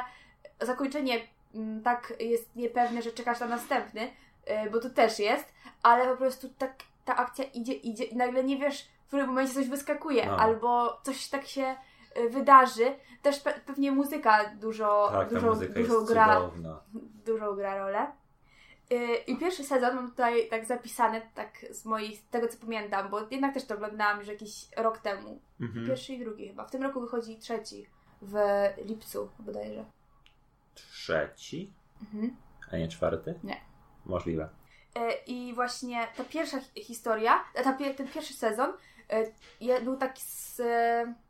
zakończenie 0.62 1.19
mm, 1.55 1.84
tak 1.84 2.13
jest 2.19 2.55
niepewne, 2.55 3.01
że 3.01 3.12
czekasz 3.12 3.39
na 3.39 3.46
następny, 3.48 4.12
e, 4.46 4.69
bo 4.69 4.79
to 4.79 4.89
też 4.89 5.19
jest, 5.19 5.53
ale 5.84 6.08
po 6.08 6.17
prostu 6.17 6.50
tak 6.58 6.74
ta 7.05 7.15
akcja 7.15 7.46
idzie, 7.46 7.74
idzie 7.74 8.03
i 8.03 8.15
nagle 8.15 8.43
nie 8.43 8.58
wiesz, 8.58 8.88
w 9.03 9.08
którym 9.08 9.27
momencie 9.27 9.53
coś 9.53 9.67
wyskakuje, 9.67 10.25
No. 10.25 10.38
albo 10.38 11.00
coś 11.03 11.27
tak 11.29 11.46
się 11.48 11.75
e, 12.15 12.29
wydarzy. 12.29 12.96
Też 13.22 13.43
pe- 13.43 13.60
pewnie 13.65 13.91
muzyka 13.91 14.46
dużo, 14.55 15.10
tak, 15.12 15.29
ta 15.29 15.36
dużo, 15.36 15.55
dużo 15.55 16.01
gra 16.01 16.36
cudowna. 16.36 16.79
dużą 17.25 17.55
gra 17.55 17.77
rolę. 17.77 18.08
Yy, 18.89 19.15
I 19.27 19.38
pierwszy 19.38 19.63
sezon 19.63 19.96
mam 19.96 20.10
tutaj 20.10 20.50
tak 20.50 20.65
zapisane, 20.65 21.22
tak 21.36 21.65
z 21.72 21.86
moich, 21.86 22.19
z 22.19 22.24
tego 22.29 22.48
co 22.48 22.58
pamiętam, 22.58 23.10
bo 23.10 23.19
jednak 23.31 23.53
też 23.53 23.65
to 23.65 23.75
oglądałam 23.75 24.19
już 24.19 24.27
jakiś 24.27 24.67
rok 24.77 24.98
temu. 24.98 25.39
Mhm. 25.62 25.88
Pierwszy 25.88 26.13
i 26.13 26.19
drugi 26.19 26.48
chyba. 26.48 26.65
W 26.65 26.72
tym 26.72 26.84
roku 26.84 27.01
wychodzi 27.01 27.38
trzeci. 27.38 27.86
W 28.22 28.36
lipcu 28.86 29.29
bodajże. 29.39 29.86
Trzeci, 30.75 31.74
Mhm. 32.01 32.36
a 32.72 32.77
nie 32.77 32.88
czwarty? 32.88 33.39
Nie. 33.43 33.58
Możliwe. 34.05 34.50
Yy, 34.96 35.01
I 35.27 35.53
właśnie 35.53 36.08
ta 36.17 36.24
pierwsza 36.24 36.60
hi- 36.60 36.84
historia, 36.84 37.43
ta, 37.53 37.74
ten 37.74 38.08
pierwszy 38.08 38.34
sezon 38.34 38.74
je- 39.62 39.81
był 39.81 39.98
taki 39.98 40.22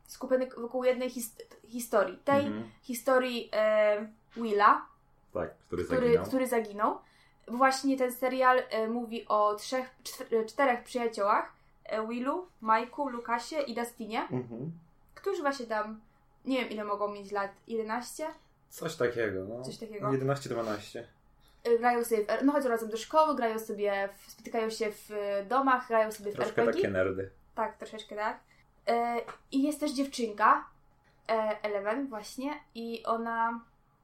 skupiony 0.06 0.48
wokół 0.58 0.84
jednej 0.84 1.10
his- 1.10 1.36
historii. 1.68 2.18
Tej 2.24 2.46
Mhm. 2.46 2.70
historii 2.82 3.50
Willa, 4.36 4.86
Tak, 5.34 5.58
który 5.58 5.84
który, 5.84 6.00
zaginął. 6.06 6.26
który 6.26 6.46
zaginął. 6.46 6.98
Właśnie 7.50 7.96
ten 7.98 8.12
serial 8.12 8.62
e, 8.70 8.88
mówi 8.88 9.28
o 9.28 9.54
trzech, 9.54 9.90
czw- 10.04 10.46
czterech 10.46 10.84
przyjaciołach. 10.84 11.52
e, 11.84 12.06
Willu, 12.08 12.46
Majku, 12.60 13.08
Lukasie 13.08 13.60
i 13.60 13.74
Dustinie, 13.74 14.20
Mhm. 14.20 14.72
którzy 15.14 15.42
właśnie 15.42 15.66
tam, 15.66 16.00
nie 16.44 16.60
wiem 16.60 16.70
ile 16.70 16.84
mogą 16.84 17.08
mieć 17.08 17.32
lat, 17.32 17.50
11? 17.68 18.26
Coś 18.70 18.96
takiego, 18.96 19.44
no. 19.44 19.62
Coś 19.64 19.76
takiego. 19.78 20.08
11-12. 20.10 21.02
E, 21.64 21.78
Grają 21.78 22.04
sobie, 22.04 22.24
w, 22.24 22.44
no 22.44 22.52
chodzą 22.52 22.68
razem 22.68 22.88
do 22.90 22.96
szkoły, 22.96 23.36
grają 23.36 23.58
sobie, 23.58 24.08
w, 24.18 24.30
spotykają 24.30 24.70
się 24.70 24.92
w 24.92 25.10
e, 25.10 25.44
domach, 25.44 25.88
grają 25.88 26.12
sobie 26.12 26.32
w 26.32 26.34
Troszkę 26.34 26.62
RPG. 26.62 26.82
takie 26.82 26.92
nerdy. 26.92 27.30
Tak, 27.54 27.76
troszeczkę 27.76 28.16
tak. 28.16 28.38
E, 28.88 29.16
I 29.52 29.62
jest 29.62 29.80
też 29.80 29.92
dziewczynka, 29.92 30.64
e, 31.28 31.58
Eleven 31.62 32.06
właśnie 32.08 32.54
i 32.74 33.02
ona 33.06 33.60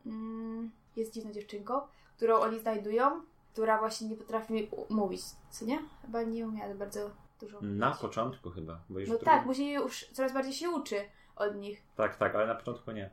mm, 0.06 0.70
jest 0.96 1.12
dziwną 1.12 1.32
dziewczynką, 1.32 1.80
którą 2.16 2.36
oni 2.38 2.58
znajdują, 2.60 3.20
która 3.56 3.78
właśnie 3.78 4.08
nie 4.08 4.16
potrafi 4.16 4.70
mówić, 4.90 5.20
co 5.50 5.64
nie? 5.64 5.78
Chyba 6.02 6.22
nie 6.22 6.46
umiała 6.46 6.74
bardzo 6.74 7.10
dużo 7.40 7.60
mówić. 7.60 7.78
Na 7.78 7.90
początku 7.90 8.50
chyba. 8.50 8.80
Bo 8.88 8.98
już 9.00 9.08
No 9.08 9.14
w 9.14 9.18
drugim- 9.18 9.34
tak, 9.34 9.44
później 9.44 9.74
już 9.74 10.04
coraz 10.12 10.32
bardziej 10.32 10.52
się 10.52 10.70
uczy 10.70 10.96
od 11.36 11.56
nich. 11.56 11.82
tak, 11.96 12.16
tak, 12.16 12.34
ale 12.34 12.46
na 12.46 12.54
początku 12.54 12.90
nie. 12.92 13.10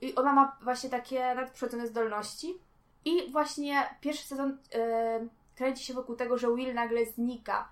I 0.00 0.14
ona 0.14 0.32
ma 0.32 0.56
właśnie 0.62 0.90
takie 0.90 1.34
nadprzyrodzone 1.34 1.86
zdolności. 1.86 2.58
I 3.04 3.32
właśnie 3.32 3.86
pierwszy 4.00 4.26
sezon 4.26 4.58
e, 4.74 5.26
kręci 5.56 5.84
się 5.84 5.94
wokół 5.94 6.16
tego, 6.16 6.38
że 6.38 6.54
Will 6.54 6.74
nagle 6.74 7.06
znika. 7.06 7.68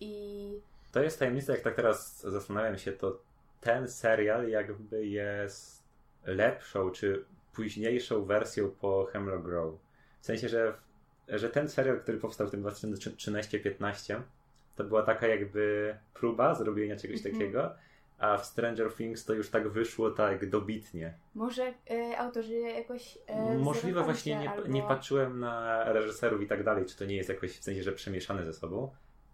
I 0.00 0.52
To 0.92 1.02
jest 1.02 1.18
tajemnica, 1.18 1.52
jak 1.52 1.62
tak 1.62 1.74
teraz 1.74 2.20
zastanawiam 2.20 2.78
się, 2.78 2.92
to 2.92 3.18
ten 3.60 3.88
serial 3.88 4.48
jakby 4.48 5.06
jest 5.06 5.82
lepszą 6.24 6.90
czy 6.90 7.24
późniejszą 7.52 8.24
wersją 8.24 8.70
po 8.80 9.04
Hemlock 9.12 9.42
Grove. 9.44 9.78
W 10.20 10.26
sensie, 10.26 10.48
że, 10.48 10.74
że 11.38 11.48
ten 11.50 11.68
serial, 11.68 12.00
który 12.00 12.18
powstał 12.18 12.46
w 12.48 12.50
tym 12.50 12.62
2013-15, 12.62 14.20
to 14.76 14.84
była 14.84 15.02
taka 15.02 15.26
jakby 15.26 15.94
próba 16.14 16.54
zrobienia 16.54 16.96
czegoś 16.96 17.16
Mhm. 17.16 17.34
takiego, 17.34 17.74
a 18.18 18.36
w 18.38 18.46
Stranger 18.46 18.92
Things 18.94 19.24
to 19.24 19.34
już 19.34 19.50
tak 19.50 19.68
wyszło 19.68 20.10
tak 20.10 20.48
dobitnie. 20.48 21.14
może 21.34 21.74
e, 21.90 22.18
autorzy 22.18 22.54
jakoś. 22.54 23.18
E, 23.26 23.58
Możliwe 23.58 24.02
właśnie 24.02 24.38
nie, 24.38 24.50
albo... 24.50 24.68
nie 24.68 24.82
patrzyłem 24.82 25.40
na 25.40 25.84
reżyserów 25.92 26.42
i 26.42 26.46
tak 26.46 26.64
dalej, 26.64 26.84
czy 26.86 26.96
to 26.96 27.04
nie 27.04 27.16
jest 27.16 27.28
jakoś 27.28 27.50
w 27.58 27.62
sensie, 27.64 27.82
że 27.82 27.92
przemieszane 27.92 28.44
ze 28.46 28.52
sobą. 28.52 28.90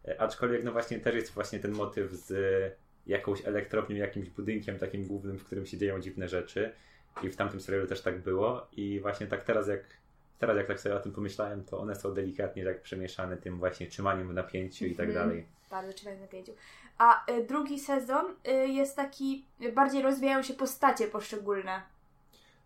E, 0.09 0.21
Aczkolwiek 0.21 0.65
no 0.65 0.73
właśnie 0.73 1.01
też 1.01 1.15
jest 1.15 1.33
właśnie 1.33 1.59
ten 1.59 1.73
motyw 1.73 2.13
z 2.13 2.33
jakąś 3.07 3.47
elektrownią, 3.47 3.97
jakimś 3.97 4.31
budynkiem 4.31 4.79
takim 4.79 5.05
głównym, 5.07 5.39
w 5.39 5.45
którym 5.45 5.67
się 5.67 5.79
dzieją 5.79 6.01
dziwne 6.01 6.29
rzeczy. 6.29 6.73
I 7.23 7.29
w 7.29 7.37
tamtym 7.37 7.61
serialu 7.61 7.87
też 7.87 8.01
tak 8.03 8.19
było. 8.19 8.67
I 8.73 9.01
właśnie 9.01 9.27
tak 9.27 9.45
teraz 9.45 9.69
jak 9.69 9.81
teraz 10.39 10.57
jak 10.57 10.67
tak 10.67 10.81
sobie 10.81 10.97
o 10.97 11.01
tym 11.01 11.13
pomyślałem, 11.13 11.65
to 11.65 11.79
one 11.79 11.95
są 11.97 12.15
delikatnie 12.15 12.65
tak 12.65 12.83
przemieszane 12.83 13.37
tym 13.37 13.59
właśnie 13.59 13.87
trzymaniem 13.87 14.29
w 14.29 14.35
napięciu 14.35 14.87
i 14.87 14.95
tak 14.97 15.09
Mhm. 15.09 15.29
dalej. 15.29 15.47
Bardzo 15.71 15.93
trzymaj 15.93 16.21
na 16.21 16.27
pięciu. 16.27 16.53
A 16.99 17.27
e, 17.27 17.43
drugi 17.45 17.81
sezon 17.81 18.25
e, 18.45 18.53
jest 18.69 18.97
taki. 18.97 19.45
Bardziej 19.75 20.03
rozwijają 20.03 20.43
się 20.43 20.55
postacie 20.55 21.09
poszczególne. 21.09 21.83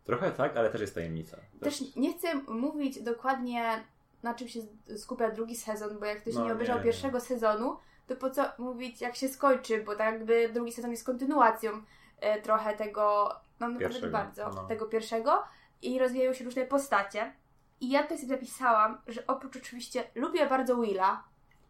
Trochę 0.04 0.30
tak, 0.30 0.56
ale 0.56 0.70
też 0.70 0.80
jest 0.80 0.94
tajemnica. 0.94 1.36
Też 1.60 1.96
nie 1.96 2.12
chcę 2.18 2.34
mówić 2.48 3.02
dokładnie 3.02 3.84
na 4.22 4.34
czym 4.34 4.48
się 4.48 4.60
skupia 4.96 5.30
drugi 5.30 5.56
sezon, 5.56 5.98
bo 5.98 6.06
jak 6.06 6.20
ktoś 6.20 6.34
No, 6.34 6.44
nie 6.44 6.52
obejrzał 6.52 6.76
nie, 6.76 6.80
nie. 6.80 6.84
pierwszego 6.84 7.20
sezonu, 7.20 7.76
to 8.06 8.16
po 8.16 8.30
co 8.30 8.44
mówić 8.58 9.00
jak 9.00 9.16
się 9.16 9.28
skończy, 9.28 9.82
bo 9.84 9.96
tak 9.96 10.14
jakby 10.14 10.48
drugi 10.52 10.72
sezon 10.72 10.90
jest 10.90 11.06
kontynuacją 11.06 11.70
e, 12.20 12.42
trochę 12.42 12.76
tego, 12.76 13.28
no 13.60 13.68
naprawdę 13.68 13.78
Pierwszego, 13.88 14.12
bardzo, 14.12 14.48
no. 14.50 14.66
tego 14.68 14.86
pierwszego 14.86 15.42
i 15.82 15.98
rozwijają 15.98 16.32
się 16.34 16.44
różne 16.44 16.66
postacie. 16.66 17.32
I 17.80 17.90
ja 17.90 18.02
tutaj 18.02 18.18
sobie 18.18 18.28
zapisałam, 18.34 18.98
że 19.06 19.26
oprócz 19.26 19.56
oczywiście 19.56 20.04
lubię 20.14 20.46
bardzo 20.46 20.76
Willa, 20.76 21.22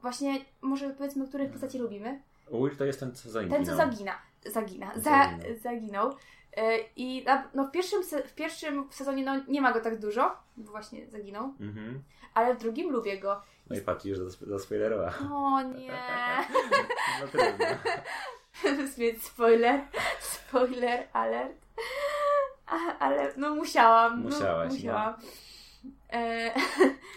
właśnie 0.03 0.45
może 0.61 0.91
powiedzmy, 0.91 1.29
których 1.29 1.51
postaci 1.53 1.79
lubimy, 1.79 2.23
Will 2.53 2.77
to 2.77 2.85
jest 2.85 3.01
ten, 3.01 3.15
co 3.15 3.31
zaginął. 3.31 3.57
ten 3.59 3.67
co 3.67 3.77
zagina, 3.77 4.13
zagina, 4.47 4.93
za, 4.97 5.31
Zaginął. 5.63 6.17
E, 6.57 6.79
I 6.97 7.25
no 7.55 7.65
w, 7.65 7.71
pierwszym, 7.71 8.03
w 8.27 8.35
pierwszym 8.35 8.89
sezonie 8.91 9.25
no, 9.25 9.33
nie 9.49 9.61
ma 9.61 9.73
go 9.73 9.81
tak 9.81 9.99
dużo, 9.99 10.37
bo 10.57 10.71
właśnie 10.71 11.07
zaginął, 11.11 11.45
Mhm. 11.61 12.03
ale 12.35 12.55
w 12.55 12.59
drugim 12.59 12.91
lubię 12.91 13.19
go. 13.19 13.43
No 13.71 13.77
i 13.77 13.81
patrz, 13.81 14.05
już 14.05 14.19
za- 14.19 14.47
zaspoilerowała. 14.47 15.13
O 15.33 15.63
nie, 15.63 15.93
No 17.21 17.27
trudno. 17.29 17.67
spoiler, 19.23 19.81
spoiler 20.21 21.09
alert. 21.13 21.53
Ale 22.99 23.33
no 23.37 23.55
musiałam. 23.55 24.21
Musiałaś, 24.23 24.83
no, 24.85 24.93
no. 24.93 25.15
E, 26.13 26.55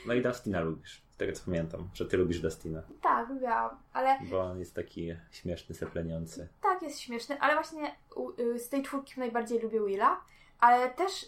No 0.06 0.14
i 0.14 0.22
Dustina 0.22 0.62
lubisz. 0.62 1.04
Z 1.12 1.18
tego 1.18 1.34
co 1.34 1.46
pamiętam, 1.46 1.90
że 1.94 2.06
ty 2.06 2.18
lubisz 2.18 2.40
Dustina. 2.42 2.82
tak, 3.02 3.30
lubiałam, 3.30 3.78
ale 3.94 4.18
Bo 4.32 4.40
on 4.42 4.60
jest 4.60 4.76
taki 4.76 5.16
śmieszny, 5.32 5.76
sepleniący. 5.76 6.48
tak, 6.62 6.82
jest 6.82 7.00
śmieszny, 7.00 7.40
ale 7.42 7.54
właśnie 7.54 7.96
y, 8.40 8.60
z 8.60 8.70
tej 8.70 8.84
czwórki 8.84 9.20
najbardziej 9.20 9.60
lubię 9.60 9.86
Willa, 9.86 10.22
ale 10.60 10.90
też 10.90 11.24
y, 11.24 11.28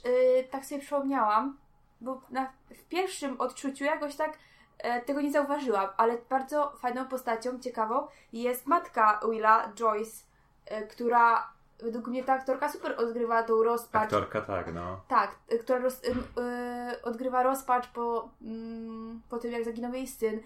tak 0.51 0.65
sobie 0.65 0.81
przypomniałam, 0.81 1.57
bo 2.01 2.21
na, 2.29 2.51
w 2.69 2.83
pierwszym 2.83 3.41
odczuciu 3.41 3.83
jakoś 3.83 4.15
tak 4.15 4.37
e, 4.77 5.01
tego 5.01 5.21
nie 5.21 5.31
zauważyłam, 5.31 5.87
ale 5.97 6.17
bardzo 6.29 6.73
fajną 6.79 7.05
postacią, 7.07 7.59
ciekawą 7.59 8.07
jest 8.33 8.65
matka 8.67 9.19
Willa, 9.31 9.71
Joyce, 9.75 10.23
e, 10.65 10.87
która 10.87 11.54
według 11.79 12.07
mnie 12.07 12.23
ta 12.23 12.33
aktorka 12.33 12.69
super 12.69 12.95
odgrywa 12.97 13.43
tą 13.43 13.63
rozpacz. 13.63 14.03
Aktorka 14.03 14.41
tak, 14.41 14.73
no. 14.73 15.01
Tak, 15.07 15.35
y, 15.53 15.59
która 15.59 15.79
roz, 15.79 16.03
y, 16.03 16.11
y, 16.11 17.01
odgrywa 17.01 17.43
rozpacz 17.43 17.87
po, 17.87 18.29
mm, 18.41 19.21
po 19.29 19.37
tym, 19.37 19.51
jak 19.51 19.65
zaginął 19.65 19.93
jej 19.93 20.07
syn. 20.07 20.41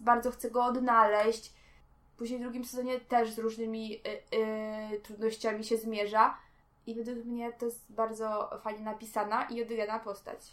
Bardzo 0.00 0.30
chce 0.30 0.50
go 0.50 0.64
odnaleźć. 0.64 1.52
Później 2.16 2.38
w 2.38 2.42
drugim 2.42 2.64
sezonie 2.64 3.00
też 3.00 3.30
z 3.30 3.38
różnymi 3.38 3.94
y, 3.94 4.36
y, 4.94 5.00
trudnościami 5.00 5.64
się 5.64 5.76
zmierza. 5.76 6.36
I 6.86 6.94
według 6.94 7.24
mnie 7.24 7.52
to 7.52 7.66
jest 7.66 7.92
bardzo 7.92 8.50
fajnie 8.62 8.84
napisana 8.84 9.44
i 9.44 9.62
odegrana 9.62 9.98
postać. 9.98 10.52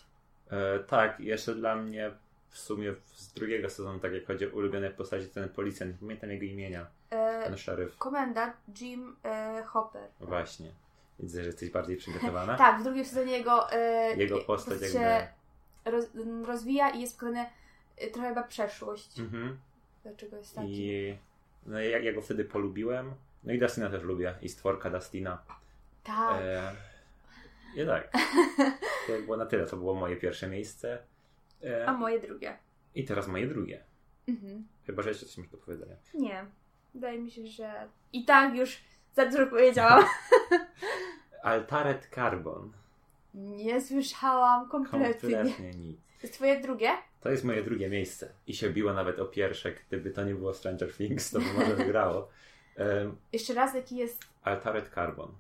E, 0.52 0.80
tak, 0.80 1.20
jeszcze 1.20 1.56
dla 1.56 1.76
mnie 1.76 2.12
w 2.52 2.58
sumie 2.60 2.94
z 3.14 3.34
drugiego 3.34 3.70
sezonu, 3.70 4.00
tak 4.00 4.14
jak 4.14 4.28
chodzi 4.28 4.46
o 4.46 4.50
ulubione 4.50 4.90
postaci, 4.90 5.28
ten 5.28 5.50
policjant, 5.50 5.92
nie 6.02 6.08
pamiętam 6.08 6.30
jego 6.32 6.46
imienia, 6.46 6.86
E, 7.10 7.44
ten 7.44 7.58
szeryf. 7.58 7.98
komendant 7.98 8.54
Jim 8.82 9.16
e, 9.26 9.64
Hopper. 9.64 10.08
Właśnie. 10.20 10.72
Widzę, 11.20 11.42
że 11.42 11.48
jesteś 11.48 11.70
bardziej 11.70 11.98
przygotowana. 11.98 12.58
Tak, 12.66 12.80
w 12.80 12.84
drugim 12.84 13.06
sezonie 13.06 13.38
jego, 13.38 13.72
e, 13.72 14.16
Jego 14.16 14.38
postać 14.40 14.92
się 14.92 15.00
jakby... 15.00 15.92
roz, 15.92 16.06
rozwija 16.46 16.90
i 16.90 17.02
jest 17.02 17.14
pokazane 17.20 17.50
e, 17.98 18.08
trochę 18.08 18.30
chyba 18.30 18.44
przeszłość. 18.44 19.20
Mhm. 19.20 19.58
Dlaczego 20.04 20.38
jest 20.38 20.56
taki? 20.56 20.68
I 20.88 21.18
no, 21.66 21.80
ja, 21.80 22.00
ja 22.00 22.14
go 22.14 22.22
wtedy 22.22 22.46
polubiłem. 22.46 23.14
No 23.44 23.54
i 23.54 23.60
Dustina 23.60 23.90
też 23.90 24.04
lubię. 24.04 24.36
I 24.42 24.50
stworka 24.50 24.90
Dustina. 24.90 25.42
Tak. 26.04 26.42
E, 26.42 26.72
I 27.76 27.86
tak. 27.86 28.12
To 29.08 29.14
było 29.26 29.38
na 29.38 29.46
tyle. 29.46 29.66
To 29.66 29.78
było 29.78 29.96
moje 29.96 30.16
pierwsze 30.16 30.48
miejsce. 30.48 31.00
E, 31.64 31.86
A 31.86 31.94
moje 31.94 32.20
drugie. 32.20 32.58
I 32.96 33.06
teraz 33.06 33.28
moje 33.28 33.48
drugie. 33.48 33.84
Mhm. 34.28 34.68
Chyba, 34.86 35.02
że 35.02 35.10
jeszcze 35.10 35.26
coś 35.26 35.38
masz 35.38 35.48
do 35.48 35.58
powiedzenia. 35.58 35.96
Nie. 36.14 36.46
Wydaje 36.94 37.20
mi 37.20 37.32
się, 37.32 37.48
że 37.48 37.88
i 38.14 38.26
tak 38.26 38.56
już 38.56 38.78
za 39.16 39.26
dużo 39.26 39.48
powiedziałam. 39.48 40.04
Altaret 41.44 42.10
Carbon. 42.16 42.72
Nie 43.34 43.82
słyszałam 43.82 44.70
kompletnie. 44.70 45.36
Kompletnie 45.36 45.72
nic. 45.72 45.98
To 45.98 46.28
jest 46.28 46.34
twoje 46.34 46.60
drugie? 46.60 46.90
To 47.22 47.30
jest 47.32 47.44
moje 47.44 47.64
drugie 47.64 47.90
miejsce. 47.90 48.34
I 48.48 48.54
się 48.54 48.70
biło 48.70 48.94
nawet 48.94 49.20
o 49.20 49.26
pierwsze. 49.26 49.72
Gdyby 49.88 50.12
to 50.12 50.24
nie 50.24 50.36
było 50.36 50.54
Stranger 50.54 50.94
Things, 50.94 51.32
to 51.32 51.40
by 51.40 51.46
może 51.54 51.76
wygrało. 51.76 52.28
E, 52.78 53.12
Jeszcze 53.34 53.54
raz, 53.54 53.76
jaki 53.76 53.96
jest... 53.96 54.24
Altaret 54.44 54.90
Carbon. 54.96 55.32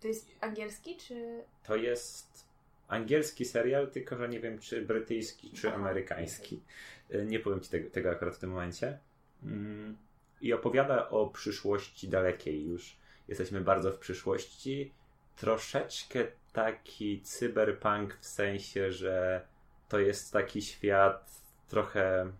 To 0.00 0.08
jest 0.08 0.28
angielski, 0.40 0.96
czy... 0.96 1.44
To 1.62 1.76
jest 1.76 2.46
angielski 2.90 3.44
serial, 3.44 3.90
tylko 3.90 4.16
że 4.16 4.28
nie 4.28 4.40
wiem, 4.40 4.58
czy 4.58 4.82
brytyjski, 4.82 5.50
czy 5.52 5.74
amerykański. 5.74 6.62
E, 7.10 7.24
Nie 7.24 7.40
powiem 7.40 7.60
ci 7.60 7.70
tego, 7.70 7.90
tego 7.90 8.10
akurat 8.10 8.36
w 8.36 8.38
tym 8.38 8.50
momencie. 8.50 8.98
Mm, 9.42 9.96
I 10.40 10.52
opowiada 10.52 11.08
o 11.08 11.26
przyszłości 11.26 12.08
dalekiej 12.08 12.64
już. 12.64 12.96
Jesteśmy 13.28 13.60
bardzo 13.60 13.92
w 13.92 13.98
przyszłości. 13.98 14.92
Troszeczkę 15.36 16.26
taki 16.52 17.20
cyberpunk 17.22 18.16
w 18.20 18.26
sensie, 18.26 18.92
że 18.92 19.46
to 19.88 19.98
jest 19.98 20.32
taki 20.32 20.62
świat 20.62 21.30
trochę 21.68 22.32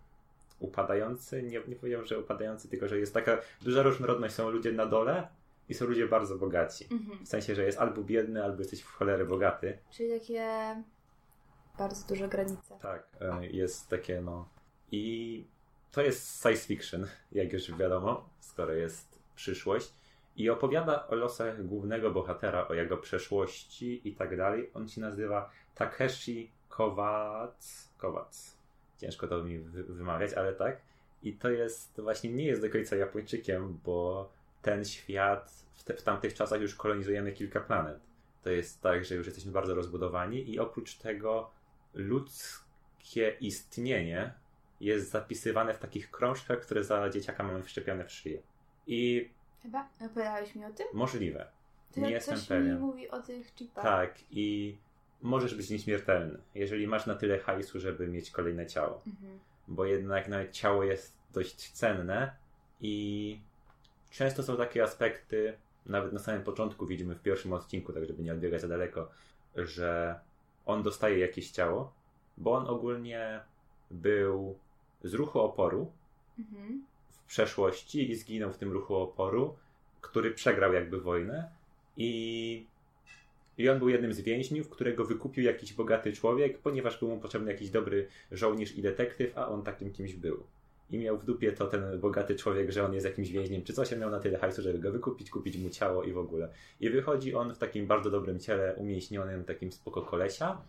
upadający. 0.59 1.43
Nie, 1.43 1.61
nie 1.67 1.75
powiedziałem, 1.75 2.05
że 2.05 2.19
upadający, 2.19 2.69
tylko 2.69 2.87
że 2.87 2.99
jest 2.99 3.13
taka 3.13 3.41
duża 3.61 3.83
różnorodność. 3.83 4.35
Są 4.35 4.49
ludzie 4.49 4.71
na 4.71 4.85
dole 4.85 5.27
i 5.69 5.73
są 5.73 5.85
ludzie 5.85 6.07
bardzo 6.07 6.37
bogaci. 6.37 6.87
Mhm. 6.91 7.25
W 7.25 7.27
sensie, 7.27 7.55
że 7.55 7.63
jest 7.63 7.77
albo 7.77 8.01
biedny, 8.03 8.43
albo 8.43 8.59
jesteś 8.59 8.81
w 8.81 8.91
cholerę 8.91 9.25
bogaty. 9.25 9.77
Czyli 9.91 10.19
takie... 10.19 10.45
Bardzo 11.77 12.07
duże 12.07 12.27
granice. 12.27 12.77
Tak, 12.81 13.07
e, 13.21 13.47
jest 13.47 13.89
takie 13.89 14.21
no. 14.21 14.49
I 14.91 15.45
to 15.91 16.01
jest 16.01 16.41
science 16.41 16.67
fiction, 16.67 17.07
jak 17.31 17.53
już 17.53 17.75
wiadomo, 17.75 18.29
skoro 18.39 18.73
jest 18.73 19.19
przyszłość. 19.35 19.93
I 20.35 20.49
opowiada 20.49 21.07
o 21.07 21.15
losach 21.15 21.65
głównego 21.65 22.11
bohatera, 22.11 22.67
o 22.67 22.73
jego 22.73 22.97
przeszłości 22.97 24.01
i 24.09 24.15
tak 24.15 24.37
dalej. 24.37 24.69
On 24.73 24.87
się 24.89 25.01
nazywa 25.01 25.49
Takeshi 25.75 26.51
Kowac. 26.69 27.89
Kowac. 27.97 28.57
Ciężko 28.97 29.27
to 29.27 29.43
mi 29.43 29.59
wy- 29.59 29.83
wymawiać, 29.83 30.33
ale 30.33 30.53
tak. 30.53 30.81
I 31.23 31.33
to 31.33 31.49
jest 31.49 32.01
właśnie 32.01 32.31
nie 32.33 32.45
jest 32.45 32.61
do 32.61 32.69
końca 32.69 32.95
Japończykiem, 32.95 33.79
bo 33.85 34.29
ten 34.61 34.85
świat 34.85 35.65
w, 35.73 35.83
te, 35.83 35.93
w 35.93 36.03
tamtych 36.03 36.33
czasach 36.33 36.61
już 36.61 36.75
kolonizujemy 36.75 37.31
kilka 37.31 37.59
planet. 37.59 37.99
To 38.43 38.49
jest 38.49 38.81
tak, 38.81 39.05
że 39.05 39.15
już 39.15 39.25
jesteśmy 39.25 39.51
bardzo 39.51 39.75
rozbudowani 39.75 40.49
i 40.49 40.59
oprócz 40.59 40.95
tego 40.95 41.51
ludzkie 41.93 43.37
istnienie 43.39 44.33
jest 44.79 45.11
zapisywane 45.11 45.73
w 45.73 45.79
takich 45.79 46.11
krążkach, 46.11 46.59
które 46.59 46.83
za 46.83 47.09
dzieciaka 47.09 47.43
mamy 47.43 47.63
wszczepione 47.63 48.05
w 48.05 48.11
szyję. 48.11 48.41
I 48.87 49.29
Chyba? 49.61 49.89
Opowiadałeś 50.05 50.55
mi 50.55 50.65
o 50.65 50.69
tym? 50.73 50.87
możliwe. 50.93 51.47
To 51.93 51.99
Nie 52.01 52.11
jestem 52.11 52.39
pewien. 52.47 52.75
mi 52.75 52.79
mówi 52.79 53.09
o 53.09 53.21
tych 53.21 53.53
chipach. 53.55 53.83
Tak, 53.83 54.19
i 54.31 54.77
możesz 55.21 55.55
być 55.55 55.69
nieśmiertelny, 55.69 56.39
jeżeli 56.55 56.87
masz 56.87 57.05
na 57.05 57.15
tyle 57.15 57.39
hajsu, 57.39 57.79
żeby 57.79 58.07
mieć 58.07 58.31
kolejne 58.31 58.65
ciało. 58.65 59.01
Mhm. 59.07 59.39
Bo 59.67 59.85
jednak 59.85 60.27
nawet 60.27 60.51
ciało 60.51 60.83
jest 60.83 61.17
dość 61.33 61.71
cenne 61.71 62.35
i 62.81 63.41
często 64.11 64.43
są 64.43 64.57
takie 64.57 64.83
aspekty, 64.83 65.53
nawet 65.85 66.13
na 66.13 66.19
samym 66.19 66.43
początku 66.43 66.87
widzimy 66.87 67.15
w 67.15 67.21
pierwszym 67.21 67.53
odcinku, 67.53 67.93
tak 67.93 68.05
żeby 68.05 68.23
nie 68.23 68.33
odbiegać 68.33 68.61
za 68.61 68.67
daleko, 68.67 69.09
że 69.55 70.19
on 70.65 70.83
dostaje 70.83 71.19
jakieś 71.19 71.51
ciało, 71.51 71.93
bo 72.37 72.51
on 72.51 72.67
ogólnie 72.67 73.39
był 73.91 74.57
z 75.03 75.13
ruchu 75.13 75.39
oporu 75.39 75.91
Mhm. 76.39 76.85
w 77.09 77.23
przeszłości 77.25 78.11
i 78.11 78.15
zginął 78.15 78.51
w 78.51 78.57
tym 78.57 78.71
ruchu 78.71 78.95
oporu, 78.95 79.55
który 80.01 80.31
przegrał 80.31 80.73
jakby 80.73 81.01
wojnę 81.01 81.49
i, 81.97 82.65
i 83.57 83.69
on 83.69 83.79
był 83.79 83.89
jednym 83.89 84.13
z 84.13 84.21
więźniów, 84.21 84.69
którego 84.69 85.05
wykupił 85.05 85.43
jakiś 85.43 85.73
bogaty 85.73 86.13
człowiek, 86.13 86.57
ponieważ 86.57 86.99
był 86.99 87.09
mu 87.09 87.19
potrzebny 87.19 87.51
jakiś 87.51 87.69
dobry 87.69 88.07
żołnierz 88.31 88.75
i 88.75 88.81
detektyw, 88.81 89.37
a 89.37 89.47
on 89.47 89.63
takim 89.63 89.93
kimś 89.93 90.13
był. 90.13 90.43
I 90.91 90.97
miał 90.97 91.17
w 91.17 91.25
dupie 91.25 91.51
to 91.51 91.67
ten 91.67 91.99
bogaty 91.99 92.35
człowiek, 92.35 92.71
że 92.71 92.85
on 92.85 92.93
jest 92.93 93.05
jakimś 93.05 93.31
więźniem, 93.31 93.63
czy 93.63 93.73
coś, 93.73 93.91
miał 93.91 94.09
na 94.09 94.19
tyle 94.19 94.37
hajsu, 94.37 94.61
żeby 94.61 94.79
go 94.79 94.91
wykupić, 94.91 95.29
kupić 95.29 95.57
mu 95.57 95.69
ciało 95.69 96.03
i 96.03 96.13
w 96.13 96.17
ogóle. 96.17 96.49
I 96.79 96.89
wychodzi 96.89 97.35
on 97.35 97.53
w 97.53 97.57
takim 97.57 97.87
bardzo 97.87 98.11
dobrym 98.11 98.39
ciele, 98.39 98.75
umięśnionym, 98.75 99.43
takim 99.43 99.71
spoko 99.71 100.01
kolesia, 100.01 100.61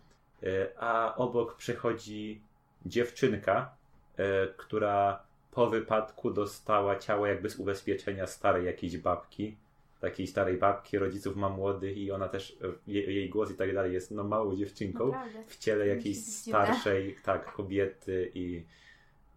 y, 0.43 0.67
a 0.77 1.15
obok 1.15 1.55
przechodzi 1.55 2.41
dziewczynka, 2.85 3.75
y, 4.19 4.23
która 4.57 5.23
po 5.51 5.67
wypadku 5.67 6.31
dostała 6.31 6.95
ciało 6.95 7.27
jakby 7.27 7.49
z 7.49 7.59
ubezpieczenia 7.59 8.27
starej 8.27 8.65
jakiejś 8.65 8.97
babki, 8.97 9.55
takiej 10.03 10.27
starej 10.27 10.57
babki, 10.57 10.97
rodziców 10.97 11.35
ma 11.35 11.49
młodych 11.49 11.97
i 11.97 12.11
ona 12.11 12.29
też, 12.29 12.57
e, 12.61 12.73
je, 12.87 13.13
jej 13.13 13.29
głos 13.29 13.51
i 13.51 13.55
tak 13.55 13.73
dalej 13.73 13.93
jest 13.93 14.11
no 14.11 14.23
małą 14.23 14.55
dziewczynką 14.55 15.11
Naprawdę. 15.11 15.43
w 15.47 15.57
ciele 15.57 15.87
jakiejś 15.87 16.25
starszej, 16.25 17.15
tak, 17.23 17.53
kobiety 17.53 18.31
i 18.33 18.63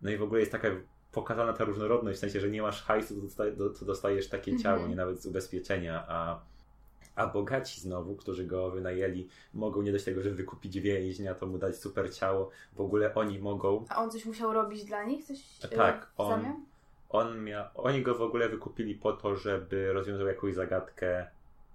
no 0.02 0.10
i 0.10 0.16
w 0.16 0.22
ogóle 0.22 0.40
jest 0.40 0.52
taka 0.52 0.68
pokazana 1.12 1.52
ta 1.52 1.64
różnorodność, 1.64 2.16
w 2.18 2.20
sensie, 2.20 2.40
że 2.40 2.50
nie 2.50 2.62
masz 2.62 2.82
hajsu, 2.82 3.14
to, 3.14 3.20
dosta- 3.20 3.56
do- 3.56 3.70
to 3.70 3.84
dostajesz 3.84 4.28
takie 4.28 4.50
Mhm. 4.52 4.62
ciało, 4.62 4.88
nie 4.88 4.96
nawet 4.96 5.22
z 5.22 5.26
ubezpieczenia, 5.26 6.04
a, 6.08 6.40
a 7.14 7.26
bogaci 7.26 7.80
znowu, 7.80 8.16
którzy 8.16 8.44
go 8.44 8.70
wynajęli, 8.70 9.28
mogą 9.54 9.82
nie 9.82 9.92
dość 9.92 10.04
tego, 10.04 10.22
że 10.22 10.30
wykupić 10.30 10.80
więźnia, 10.80 11.34
to 11.34 11.46
mu 11.46 11.58
dać 11.58 11.76
super 11.76 12.14
ciało, 12.14 12.50
w 12.72 12.80
ogóle 12.80 13.14
oni 13.14 13.38
mogą 13.38 13.84
A 13.88 14.02
on 14.02 14.10
coś 14.10 14.24
musiał 14.24 14.52
robić 14.52 14.84
dla 14.84 15.04
nich? 15.04 15.24
Coś 15.24 15.38
e, 15.64 15.68
Tak, 15.68 16.10
on- 16.16 16.30
zamian? 16.40 16.64
On 17.08 17.44
mia... 17.44 17.70
Oni 17.74 18.02
go 18.02 18.14
w 18.14 18.22
ogóle 18.22 18.48
wykupili 18.48 18.94
po 18.94 19.12
to, 19.12 19.36
żeby 19.36 19.92
rozwiązał 19.92 20.26
jakąś 20.26 20.54
zagadkę 20.54 21.26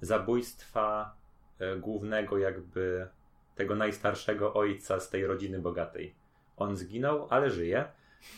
zabójstwa 0.01 1.15
e, 1.59 1.75
głównego 1.77 2.37
jakby 2.37 3.07
tego 3.55 3.75
najstarszego 3.75 4.53
ojca 4.53 4.99
z 4.99 5.09
tej 5.09 5.25
rodziny 5.27 5.59
bogatej. 5.59 6.15
On 6.57 6.77
zginął, 6.77 7.27
ale 7.29 7.49
żyje, 7.51 7.85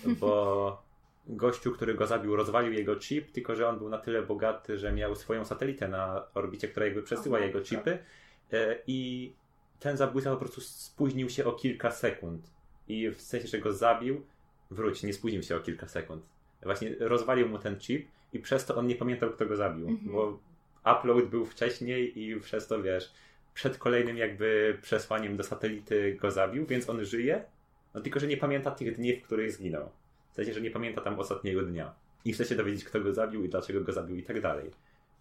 bo 0.05 0.83
gościu, 1.27 1.71
który 1.71 1.93
go 1.93 2.07
zabił, 2.07 2.35
rozwalił 2.35 2.73
jego 2.73 2.95
chip, 2.95 3.31
tylko 3.31 3.55
że 3.55 3.69
on 3.69 3.77
był 3.77 3.89
na 3.89 3.97
tyle 3.97 4.21
bogaty, 4.21 4.77
że 4.77 4.91
miał 4.91 5.15
swoją 5.15 5.45
satelitę 5.45 5.87
na 5.87 6.23
orbicie, 6.33 6.67
która 6.67 6.85
jakby 6.85 7.03
przesyła 7.03 7.37
Aha, 7.37 7.45
jego 7.45 7.59
tak. 7.59 7.67
chipy 7.67 7.97
e, 8.53 8.79
i 8.87 9.31
ten 9.79 9.97
zabójca 9.97 10.31
po 10.31 10.37
prostu 10.37 10.61
spóźnił 10.61 11.29
się 11.29 11.45
o 11.45 11.51
kilka 11.51 11.91
sekund. 11.91 12.51
I 12.87 13.09
w 13.09 13.21
sensie, 13.21 13.47
że 13.47 13.59
go 13.59 13.73
zabił, 13.73 14.25
wróć, 14.71 15.03
nie 15.03 15.13
spóźnił 15.13 15.43
się 15.43 15.55
o 15.55 15.59
kilka 15.59 15.87
sekund. 15.87 16.23
Właśnie 16.63 16.95
rozwalił 16.99 17.49
mu 17.49 17.59
ten 17.59 17.79
chip 17.79 18.07
i 18.33 18.39
przez 18.39 18.65
to 18.65 18.75
on 18.75 18.87
nie 18.87 18.95
pamiętał, 18.95 19.29
kto 19.29 19.45
go 19.45 19.55
zabił. 19.55 19.89
Mhm. 19.89 20.11
Bo 20.11 20.39
upload 20.97 21.25
był 21.25 21.45
wcześniej 21.45 22.19
i 22.19 22.39
przez 22.39 22.67
to, 22.67 22.81
wiesz, 22.81 23.13
przed 23.53 23.77
kolejnym 23.77 24.17
jakby 24.17 24.77
przesłaniem 24.81 25.37
do 25.37 25.43
satelity 25.43 26.17
go 26.21 26.31
zabił, 26.31 26.65
więc 26.65 26.89
on 26.89 27.05
żyje, 27.05 27.43
no 27.93 28.01
tylko, 28.01 28.19
że 28.19 28.27
nie 28.27 28.37
pamięta 28.37 28.71
tych 28.71 28.95
dni, 28.95 29.15
w 29.15 29.23
których 29.23 29.51
zginął. 29.51 29.89
W 30.31 30.35
sensie, 30.35 30.53
że 30.53 30.61
nie 30.61 30.71
pamięta 30.71 31.01
tam 31.01 31.19
ostatniego 31.19 31.61
dnia. 31.61 31.93
I 32.25 32.33
chce 32.33 32.45
się 32.45 32.55
dowiedzieć, 32.55 32.85
kto 32.85 32.99
go 33.01 33.13
zabił 33.13 33.43
i 33.43 33.49
dlaczego 33.49 33.81
go 33.81 33.91
zabił 33.91 34.15
i 34.17 34.23
tak 34.23 34.41
dalej. 34.41 34.71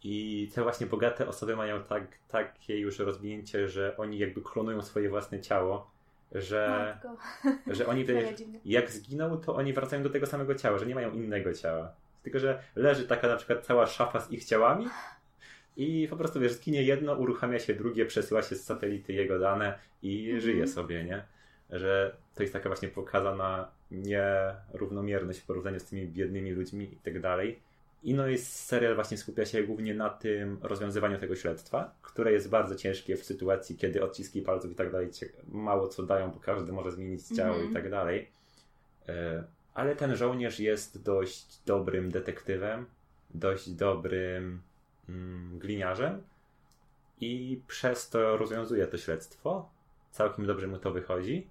I 0.05 0.49
te 0.55 0.62
właśnie 0.62 0.87
bogate 0.87 1.29
osoby 1.29 1.57
mają 1.57 1.83
tak, 1.83 2.18
takie 2.29 2.79
już 2.79 2.99
rozwinięcie, 2.99 3.68
że 3.68 3.97
oni 3.97 4.18
jakby 4.18 4.42
klonują 4.42 4.83
swoje 4.83 5.09
własne 5.09 5.40
ciało, 5.40 5.90
że, 6.33 6.94
Matko. 7.03 7.16
że 7.77 7.87
oni 7.87 8.07
dziwne. 8.37 8.59
jak 8.64 8.90
zginął, 8.90 9.37
to 9.40 9.55
oni 9.55 9.73
wracają 9.73 10.03
do 10.03 10.11
tego 10.11 10.27
samego 10.27 10.55
ciała, 10.55 10.79
że 10.79 10.87
nie 10.87 10.94
mają 10.94 11.12
innego 11.12 11.53
ciała. 11.55 11.92
Tylko, 12.23 12.38
że 12.38 12.62
leży 12.77 13.07
taka 13.07 13.29
na 13.29 13.37
przykład 13.37 13.66
cała 13.66 13.87
szafa 13.87 14.20
z 14.20 14.31
ich 14.33 14.44
ciałami 14.44 14.88
i 15.77 16.07
po 16.11 16.16
prostu, 16.16 16.40
wiesz, 16.40 16.53
zginie 16.53 16.83
jedno, 16.83 17.14
uruchamia 17.14 17.59
się 17.59 17.75
drugie, 17.75 18.07
przesyła 18.07 18.42
się 18.42 18.57
z 18.57 18.64
satelity 18.64 19.12
jego 19.12 19.38
dane 19.38 19.79
i 20.03 20.25
Mhm. 20.25 20.40
żyje 20.40 20.66
sobie, 20.66 21.05
nie? 21.05 21.25
Że 21.73 22.17
to 22.35 22.43
jest 22.43 22.53
taka 22.53 22.69
właśnie 22.69 22.89
pokazana 22.89 23.69
nierównomierność 23.91 25.39
w 25.41 25.47
porównaniu 25.47 25.81
z 25.81 25.85
tymi 25.85 26.07
biednymi 26.07 26.51
ludźmi 26.51 26.85
i 26.93 26.97
tak 26.97 27.21
dalej. 27.21 27.59
I 28.03 28.15
no 28.15 28.27
jest 28.27 28.53
serial 28.53 28.95
właśnie 28.95 29.17
skupia 29.17 29.45
się 29.45 29.63
głównie 29.63 29.95
na 29.95 30.11
tym 30.11 30.59
rozwiązywaniu 30.63 31.19
tego 31.19 31.37
śledztwa, 31.37 31.95
które 32.03 32.33
jest 32.33 32.49
bardzo 32.51 32.75
ciężkie 32.75 33.17
w 33.17 33.25
sytuacji, 33.25 33.77
kiedy 33.77 34.05
odciski 34.05 34.43
palców 34.43 34.73
i 34.73 34.75
tak 34.75 34.93
dalej 34.93 35.11
mało 35.49 35.89
co 35.89 36.03
dają, 36.03 36.31
bo 36.31 36.41
każdy 36.41 36.73
może 36.73 36.93
zmienić 36.93 37.29
ciało 37.29 37.55
Mhm. 37.55 37.71
i 37.71 37.75
tak 37.75 37.91
dalej. 37.91 38.29
E, 39.09 39.45
Ale 39.75 39.97
ten 39.97 40.17
żołnierz 40.17 40.61
jest 40.61 41.03
dość 41.03 41.59
dobrym 41.67 42.11
detektywem, 42.11 42.87
dość 43.35 43.71
dobrym 43.71 44.63
mm, 45.09 45.59
gliniarzem 45.59 46.23
i 47.21 47.61
przez 47.69 48.11
to 48.11 48.37
rozwiązuje 48.37 48.87
to 48.87 48.99
śledztwo. 48.99 49.71
Całkiem 50.11 50.47
dobrze 50.47 50.67
mu 50.67 50.79
to 50.79 50.91
wychodzi. 50.91 51.47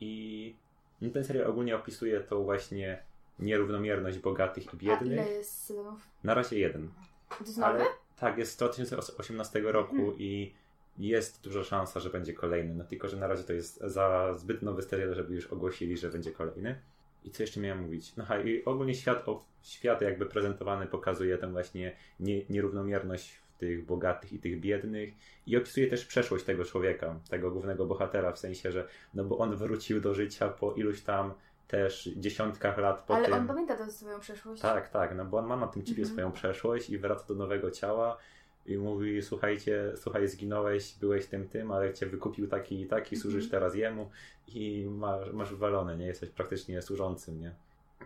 I 0.00 0.54
no, 1.00 1.10
ten 1.10 1.24
serial 1.24 1.46
ogólnie 1.50 1.76
opisuje 1.76 2.20
tą 2.20 2.42
właśnie 2.44 3.02
nierównomierność 3.38 4.18
bogatych 4.18 4.64
i 4.64 4.68
A 4.68 4.76
biednych. 4.76 5.12
ile 5.12 5.30
jest 5.30 5.64
sezonów? 5.64 6.00
Na 6.24 6.34
razie 6.34 6.58
jeden. 6.58 6.88
To 7.28 7.44
jest 7.44 7.58
nowy? 7.58 7.72
Ale 7.72 7.84
tak, 8.18 8.38
jest 8.38 8.52
z 8.52 8.56
2018 8.56 9.60
roku 9.60 9.96
Mhm. 9.96 10.18
i 10.18 10.54
jest 10.98 11.42
duża 11.44 11.64
szansa, 11.64 12.00
że 12.00 12.10
będzie 12.10 12.32
kolejny. 12.34 12.74
No 12.74 12.84
tylko, 12.84 13.08
że 13.08 13.16
na 13.16 13.26
razie 13.26 13.44
to 13.44 13.52
jest 13.52 13.80
za 13.80 14.34
zbyt 14.34 14.62
nowy 14.62 14.82
serial, 14.82 15.14
żeby 15.14 15.34
już 15.34 15.46
ogłosili, 15.46 15.96
że 15.98 16.10
będzie 16.10 16.32
kolejny. 16.32 16.80
I 17.24 17.30
co 17.30 17.42
jeszcze 17.42 17.60
miałem 17.60 17.82
mówić? 17.82 18.16
No 18.16 18.24
ha, 18.24 18.40
i 18.40 18.64
ogólnie 18.64 18.94
świat, 18.94 19.28
o, 19.28 19.44
świat 19.62 20.00
jakby 20.00 20.26
prezentowany 20.26 20.86
pokazuje 20.86 21.38
tę 21.38 21.50
właśnie 21.52 21.96
nie, 22.20 22.42
nierównomierność 22.50 23.32
w 23.32 23.49
tych 23.60 23.84
bogatych 23.86 24.32
i 24.32 24.38
tych 24.38 24.60
biednych 24.60 25.14
i 25.46 25.56
opisuje 25.56 25.86
też 25.86 26.06
przeszłość 26.06 26.44
tego 26.44 26.64
człowieka, 26.64 27.14
tego 27.30 27.50
głównego 27.50 27.86
bohatera, 27.86 28.32
w 28.32 28.38
sensie, 28.38 28.72
że 28.72 28.88
no 29.14 29.24
bo 29.24 29.38
on 29.38 29.56
wrócił 29.56 30.00
do 30.00 30.14
życia 30.14 30.48
po 30.48 30.72
iluś 30.72 31.02
tam 31.02 31.34
też 31.68 32.10
dziesiątkach 32.16 32.78
lat 32.78 33.04
po 33.06 33.14
Ale 33.16 33.24
tym. 33.24 33.34
on 33.34 33.46
pamięta 33.46 33.76
tę 33.76 33.90
swoją 33.90 34.20
przeszłość. 34.20 34.62
Tak, 34.62 34.88
tak, 34.88 35.16
no 35.16 35.24
bo 35.24 35.38
on 35.38 35.46
ma 35.46 35.56
na 35.56 35.66
tym 35.66 35.82
chipie 35.82 36.02
Mhm. 36.02 36.12
swoją 36.14 36.32
przeszłość 36.32 36.90
i 36.90 36.98
wraca 36.98 37.24
do 37.26 37.34
nowego 37.34 37.70
ciała 37.70 38.18
i 38.66 38.76
mówi, 38.76 39.22
słuchajcie, 39.22 39.92
słuchaj, 39.96 40.28
zginąłeś, 40.28 40.94
byłeś 41.00 41.26
tym 41.26 41.48
tym, 41.48 41.72
ale 41.72 41.94
cię 41.94 42.06
wykupił 42.06 42.48
taki 42.48 42.80
i 42.80 42.86
taki, 42.86 43.14
Mhm. 43.16 43.20
służysz 43.22 43.50
teraz 43.50 43.74
jemu 43.74 44.10
i 44.48 44.86
masz, 44.90 45.32
masz 45.32 45.50
wywalone, 45.50 45.96
nie? 45.96 46.06
Jesteś 46.06 46.30
praktycznie 46.30 46.82
służącym, 46.82 47.40
nie? 47.40 47.54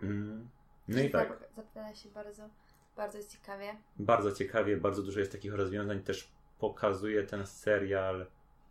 Mm. 0.03 0.47
No 0.87 1.01
i 1.01 1.09
tak, 1.09 1.29
Zapowiada 1.55 1.95
się 1.95 2.09
bardzo, 2.09 2.43
bardzo 2.97 3.19
ciekawie. 3.23 3.75
bardzo 3.97 4.31
ciekawie, 4.31 4.77
bardzo 4.77 5.03
dużo 5.03 5.19
jest 5.19 5.31
takich 5.31 5.53
rozwiązań, 5.53 5.99
też 6.03 6.31
pokazuje 6.59 7.23
ten 7.23 7.47
serial 7.47 8.25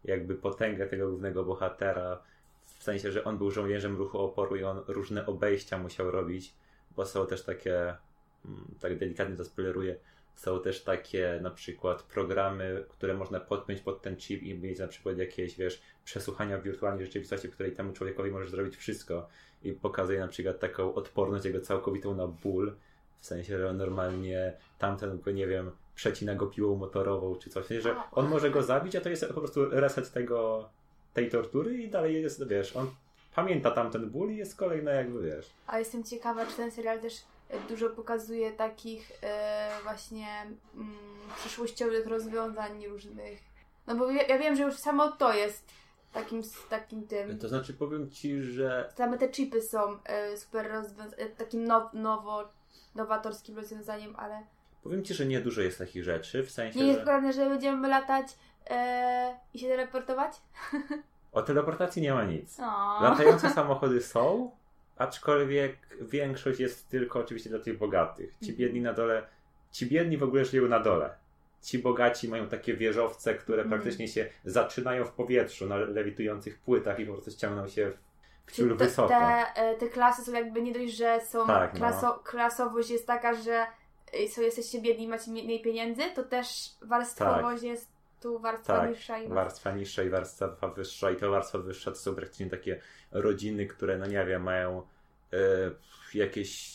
jakby 0.04 0.34
potęgę 0.34 0.86
tego 0.86 1.08
głównego 1.08 1.44
bohatera, 1.44 2.22
w 2.64 2.82
sensie, 2.82 3.12
że 3.12 3.24
on 3.24 3.38
był 3.38 3.50
żołnierzem 3.50 3.96
ruchu 3.96 4.18
oporu 4.18 4.56
i 4.56 4.64
on 4.64 4.82
różne 4.86 5.26
obejścia 5.26 5.78
musiał 5.78 6.10
robić, 6.10 6.54
bo 6.96 7.06
są 7.06 7.26
też 7.26 7.44
takie, 7.44 7.96
mm, 8.44 8.74
tak 8.80 8.98
delikatnie 8.98 9.36
to 9.36 9.44
spoileruję, 9.44 9.96
są 10.34 10.60
też 10.60 10.82
takie 10.82 11.38
na 11.42 11.50
przykład 11.50 12.02
programy, 12.02 12.84
które 12.88 13.14
można 13.14 13.40
podpiąć 13.40 13.80
pod 13.80 14.02
ten 14.02 14.16
chip 14.16 14.42
i 14.42 14.58
mieć 14.58 14.78
na 14.78 14.88
przykład 14.88 15.18
jakieś, 15.18 15.56
wiesz, 15.56 15.82
przesłuchania 16.04 16.58
w 16.58 16.62
wirtualnej 16.62 17.06
rzeczywistości, 17.06 17.48
w 17.48 17.54
której 17.54 17.72
temu 17.72 17.92
człowiekowi 17.92 18.30
możesz 18.30 18.50
zrobić 18.50 18.76
wszystko. 18.76 19.28
I 19.62 19.72
pokazuje 19.72 20.20
na 20.20 20.28
przykład 20.28 20.60
taką 20.60 20.94
odporność 20.94 21.44
jego 21.44 21.60
całkowitą 21.60 22.14
na 22.14 22.26
ból, 22.26 22.74
w 23.20 23.26
sensie, 23.26 23.58
że 23.58 23.72
normalnie 23.72 24.52
tamten, 24.78 25.18
nie 25.34 25.46
wiem, 25.46 25.70
przecina 25.94 26.34
go 26.34 26.46
piłą 26.46 26.76
motorową 26.76 27.36
czy 27.36 27.50
coś, 27.50 27.66
że 27.68 27.96
on 28.12 28.28
może 28.28 28.50
go 28.50 28.62
zabić, 28.62 28.96
a 28.96 29.00
to 29.00 29.08
jest 29.08 29.26
po 29.26 29.40
prostu 29.40 29.70
reset 29.70 30.12
tego, 30.12 30.68
tej 31.14 31.30
tortury 31.30 31.82
i 31.82 31.90
dalej 31.90 32.22
jest, 32.22 32.48
wiesz, 32.48 32.76
on 32.76 32.90
pamięta 33.34 33.70
tamten 33.70 34.10
ból 34.10 34.30
i 34.32 34.36
jest 34.36 34.56
kolejna 34.56 34.90
jakby, 34.90 35.22
wiesz. 35.22 35.50
A 35.66 35.78
jestem 35.78 36.04
ciekawa, 36.04 36.46
czy 36.46 36.56
ten 36.56 36.70
serial 36.70 37.00
też 37.00 37.14
e, 37.48 37.58
dużo 37.68 37.90
pokazuje 37.90 38.52
takich 38.52 39.12
e, 39.22 39.68
właśnie 39.82 40.26
mm, 40.74 40.94
przyszłościowych 41.36 42.06
rozwiązań 42.06 42.86
różnych. 42.86 43.38
No 43.86 43.94
bo 43.94 44.10
ja, 44.10 44.22
ja 44.22 44.38
wiem, 44.38 44.56
że 44.56 44.62
już 44.62 44.74
samo 44.74 45.12
to 45.12 45.32
jest 45.34 45.64
takim, 46.12 46.42
takim 46.70 47.06
tym. 47.06 47.38
To 47.38 47.48
znaczy 47.48 47.74
powiem 47.74 48.10
Ci, 48.10 48.42
że 48.42 48.92
Same 48.96 49.18
te 49.18 49.28
chipy 49.28 49.62
są 49.62 49.98
e, 50.04 50.36
super 50.36 50.70
rozwiąz- 50.70 51.14
e, 51.16 51.26
takim 51.26 51.64
now, 51.64 51.92
nowo, 51.92 52.48
nowatorskim 52.94 53.56
rozwiązaniem, 53.56 54.14
ale 54.16 54.42
Powiem 54.82 55.04
ci, 55.04 55.14
że 55.14 55.26
nie 55.26 55.40
dużo 55.40 55.60
jest 55.60 55.78
takich 55.78 56.04
rzeczy, 56.04 56.42
w 56.42 56.50
sensie, 56.50 56.78
Nie 56.78 56.86
jest 56.86 56.98
że 57.00 57.04
pewne, 57.06 57.32
że 57.32 57.48
będziemy 57.48 57.88
latać 57.88 58.26
e, 58.70 59.38
i 59.54 59.58
się 59.58 59.68
teleportować? 59.68 60.32
o 61.32 61.42
teleportacji 61.42 62.02
nie 62.02 62.14
ma 62.14 62.24
nic. 62.24 62.60
O. 62.60 62.98
Latające 63.02 63.50
samochody 63.60 64.02
są, 64.02 64.50
aczkolwiek 64.96 65.76
większość 66.00 66.60
jest 66.60 66.88
tylko 66.88 67.18
oczywiście 67.20 67.50
dla 67.50 67.58
tych 67.58 67.78
bogatych. 67.78 68.30
Ci 68.42 68.50
Mhm. 68.50 68.56
biedni 68.58 68.80
na 68.80 68.92
dole, 68.92 69.26
ci 69.72 69.86
biedni 69.86 70.16
w 70.18 70.22
ogóle 70.22 70.44
żyją 70.44 70.68
na 70.68 70.80
dole. 70.80 71.14
Ci 71.62 71.78
bogaci 71.78 72.28
mają 72.28 72.48
takie 72.48 72.74
wieżowce, 72.74 73.34
które 73.34 73.62
Mhm. 73.62 73.80
praktycznie 73.80 74.08
się 74.08 74.26
zaczynają 74.44 75.04
w 75.04 75.12
powietrzu 75.12 75.66
na 75.66 75.76
lewitujących 75.76 76.58
płytach 76.58 76.98
i 77.00 77.06
po 77.06 77.12
prostu 77.12 77.30
ściągną 77.30 77.68
się 77.68 77.90
w 77.90 78.13
Czy 78.52 78.68
te, 78.68 78.74
wysoko. 78.74 79.08
te, 79.08 79.54
e, 79.54 79.74
te 79.74 79.88
klasy 79.88 80.24
są 80.24 80.32
jakby 80.32 80.62
nie 80.62 80.72
dość, 80.72 80.96
że 80.96 81.20
są 81.20 81.46
Tak, 81.46 81.72
no. 81.72 81.78
klaso, 81.78 82.20
klasowość 82.24 82.90
jest 82.90 83.06
taka, 83.06 83.34
że 83.34 83.66
e, 84.12 84.28
są, 84.28 84.42
jesteście 84.42 84.80
biedni 84.80 85.04
i 85.04 85.08
macie 85.08 85.30
mniej 85.30 85.62
pieniędzy, 85.62 86.02
to 86.14 86.22
też 86.22 86.46
warstwowość 86.82 87.62
jest 87.62 87.94
tu 88.20 88.38
warstwa 88.38 88.80
Tak, 88.80 88.90
niższa 88.90 89.18
i 89.18 89.28
Warstwa 89.28 89.72
niższa 89.72 90.02
i 90.02 90.10
warstwa 90.10 90.68
wyższa 90.68 91.10
i 91.10 91.16
to 91.16 91.30
warstwa 91.30 91.58
wyższa 91.58 91.90
to 91.90 91.96
są 91.96 92.14
praktycznie 92.14 92.50
takie 92.50 92.80
rodziny, 93.12 93.66
które 93.66 93.98
no 93.98 94.06
nie 94.06 94.24
wiem, 94.24 94.42
mają 94.42 94.82
e, 95.32 95.36
jakieś 96.14 96.74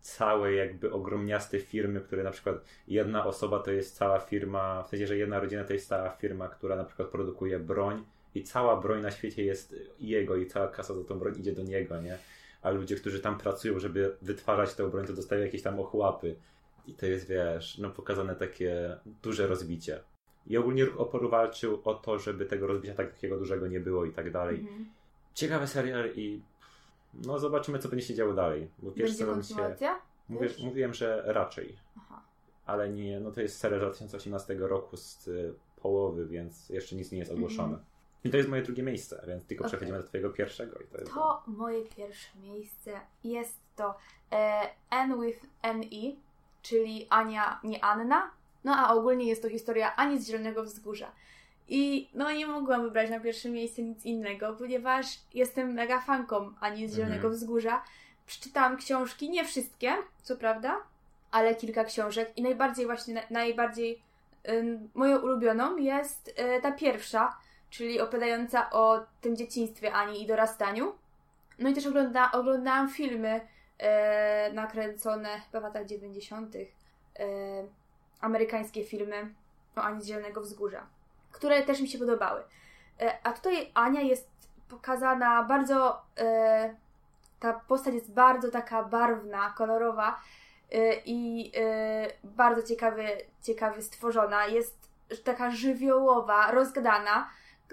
całe 0.00 0.52
jakby 0.52 0.92
ogromniaste 0.92 1.58
firmy, 1.58 2.00
które 2.00 2.22
na 2.22 2.30
przykład 2.30 2.56
jedna 2.88 3.26
osoba 3.26 3.58
to 3.58 3.70
jest 3.70 3.96
cała 3.96 4.20
firma, 4.20 4.82
w 4.82 4.88
sensie, 4.88 5.06
że 5.06 5.16
jedna 5.16 5.40
rodzina 5.40 5.64
to 5.64 5.72
jest 5.72 5.88
cała 5.88 6.10
firma, 6.10 6.48
która 6.48 6.76
na 6.76 6.84
przykład 6.84 7.08
produkuje 7.08 7.58
broń 7.58 8.04
i 8.36 8.42
cała 8.42 8.80
broń 8.80 9.02
na 9.02 9.10
świecie 9.10 9.44
jest 9.44 9.74
jego 9.98 10.36
i 10.36 10.46
cała 10.46 10.68
kasa 10.68 10.94
za 10.94 11.04
tą 11.04 11.18
broń 11.18 11.34
idzie 11.38 11.52
do 11.52 11.62
niego, 11.62 12.00
nie? 12.00 12.18
A 12.62 12.70
ludzie, 12.70 12.96
którzy 12.96 13.20
tam 13.20 13.38
pracują, 13.38 13.78
żeby 13.78 14.16
wytwarzać 14.22 14.74
tę 14.74 14.90
broń, 14.90 15.06
to 15.06 15.12
dostają 15.12 15.42
jakieś 15.42 15.62
tam 15.62 15.80
ochłapy. 15.80 16.36
I 16.86 16.94
to 16.94 17.06
jest, 17.06 17.28
wiesz, 17.28 17.78
no 17.78 17.90
pokazane 17.90 18.36
takie 18.36 18.96
duże 19.22 19.46
rozbicie. 19.46 20.00
I 20.46 20.56
ogólnie 20.56 20.84
ruch 20.84 21.00
oporu 21.00 21.28
walczył 21.28 21.80
o 21.84 21.94
to, 21.94 22.18
żeby 22.18 22.46
tego 22.46 22.66
rozbicia 22.66 22.94
tak, 22.94 23.12
takiego 23.12 23.38
dużego 23.38 23.66
nie 23.66 23.80
było 23.80 24.04
i 24.04 24.12
tak 24.12 24.30
dalej. 24.30 24.60
Mhm. 24.60 24.86
Ciekawy 25.34 25.66
serial 25.66 26.10
i 26.14 26.42
no 27.14 27.38
zobaczymy, 27.38 27.78
co 27.78 27.88
będzie 27.88 28.06
się 28.06 28.14
działo 28.14 28.34
dalej. 28.34 28.70
Bo 28.78 28.90
pierwszy 28.90 29.26
Będzie 29.26 29.54
się... 29.54 29.76
Mówię, 30.28 30.48
mówiłem, 30.64 30.94
że 30.94 31.22
raczej. 31.26 31.76
Aha. 31.96 32.22
Ale 32.66 32.90
nie, 32.90 33.20
no 33.20 33.30
to 33.30 33.40
jest 33.40 33.58
serial 33.58 33.80
z 33.80 33.82
2018 33.82 34.54
roku 34.54 34.96
z 34.96 35.28
y, 35.28 35.54
połowy, 35.76 36.26
więc 36.26 36.68
jeszcze 36.68 36.96
nic 36.96 37.12
nie 37.12 37.18
jest 37.18 37.32
ogłoszone. 37.32 37.68
Mhm. 37.68 37.95
I 38.26 38.30
to 38.30 38.36
jest 38.36 38.48
moje 38.48 38.62
drugie 38.62 38.82
miejsce, 38.82 39.24
więc 39.28 39.46
tylko 39.46 39.64
Okej. 39.64 39.70
przechodzimy 39.70 39.98
do 39.98 40.08
twojego 40.08 40.30
pierwszego. 40.30 40.78
I 40.78 40.84
to 40.84 40.98
jest 40.98 41.14
To 41.14 41.42
moje 41.46 41.82
pierwsze 41.84 42.38
miejsce 42.38 43.00
jest 43.24 43.58
to 43.76 43.94
e, 44.32 44.60
N 44.90 45.20
with 45.20 45.46
N-E, 45.62 46.12
czyli 46.62 47.06
Ania, 47.10 47.60
nie 47.64 47.84
Anna. 47.84 48.30
No 48.64 48.76
a 48.76 48.94
ogólnie 48.94 49.28
jest 49.28 49.42
to 49.42 49.48
historia 49.48 49.96
Ani 49.96 50.18
z 50.22 50.26
Zielonego 50.28 50.64
Wzgórza. 50.64 51.12
I 51.68 52.08
no 52.14 52.32
nie 52.32 52.46
mogłam 52.46 52.82
wybrać 52.82 53.10
na 53.10 53.20
pierwsze 53.20 53.48
miejsce 53.48 53.82
nic 53.82 54.04
innego, 54.04 54.52
ponieważ 54.58 55.06
jestem 55.34 55.72
mega 55.72 56.00
fanką 56.00 56.52
Ani 56.60 56.88
z 56.88 56.94
Zielonego 56.94 57.16
Mhm. 57.16 57.34
Wzgórza. 57.34 57.82
Przeczytałam 58.26 58.76
książki, 58.76 59.30
nie 59.30 59.44
wszystkie, 59.44 59.92
co 60.22 60.36
prawda, 60.36 60.76
ale 61.30 61.54
kilka 61.54 61.84
książek 61.84 62.32
i 62.36 62.42
najbardziej 62.42 62.86
właśnie, 62.86 63.14
na, 63.14 63.20
najbardziej 63.30 64.02
ym, 64.48 64.90
moją 64.94 65.18
ulubioną 65.18 65.76
jest 65.76 66.28
y, 66.28 66.62
ta 66.62 66.72
pierwsza, 66.72 67.36
czyli 67.70 68.00
opowiadająca 68.00 68.70
o 68.70 69.00
tym 69.20 69.36
dzieciństwie 69.36 69.92
Ani 69.92 70.22
i 70.22 70.26
dorastaniu. 70.26 70.94
No 71.58 71.68
i 71.68 71.74
też 71.74 71.86
ogląda, 71.86 72.32
oglądałam 72.32 72.88
filmy 72.88 73.40
e, 73.78 74.52
nakręcone 74.52 75.40
w 75.50 75.54
latach 75.54 75.86
90. 75.86 76.56
E, 76.56 76.66
amerykańskie 78.20 78.84
filmy 78.84 79.34
o 79.76 79.80
Ani 79.80 80.02
z 80.02 80.06
Zielonego 80.06 80.40
Wzgórza, 80.40 80.86
które 81.32 81.62
też 81.62 81.80
mi 81.80 81.88
się 81.88 81.98
podobały. 81.98 82.42
E, 83.00 83.18
a 83.22 83.32
tutaj 83.32 83.70
Ania 83.74 84.00
jest 84.00 84.30
pokazana 84.68 85.42
bardzo. 85.42 86.02
E, 86.18 86.74
ta 87.40 87.52
postać 87.52 87.94
jest 87.94 88.12
bardzo 88.12 88.50
taka 88.50 88.84
barwna, 88.84 89.54
kolorowa 89.56 90.20
e, 90.72 90.94
i 91.04 91.52
e, 91.56 92.08
bardzo 92.24 92.62
ciekawy, 92.62 93.08
ciekawie 93.42 93.82
stworzona. 93.82 94.46
Jest 94.46 94.90
taka 95.24 95.50
żywiołowa, 95.50 96.50
rozgadana 96.50 97.30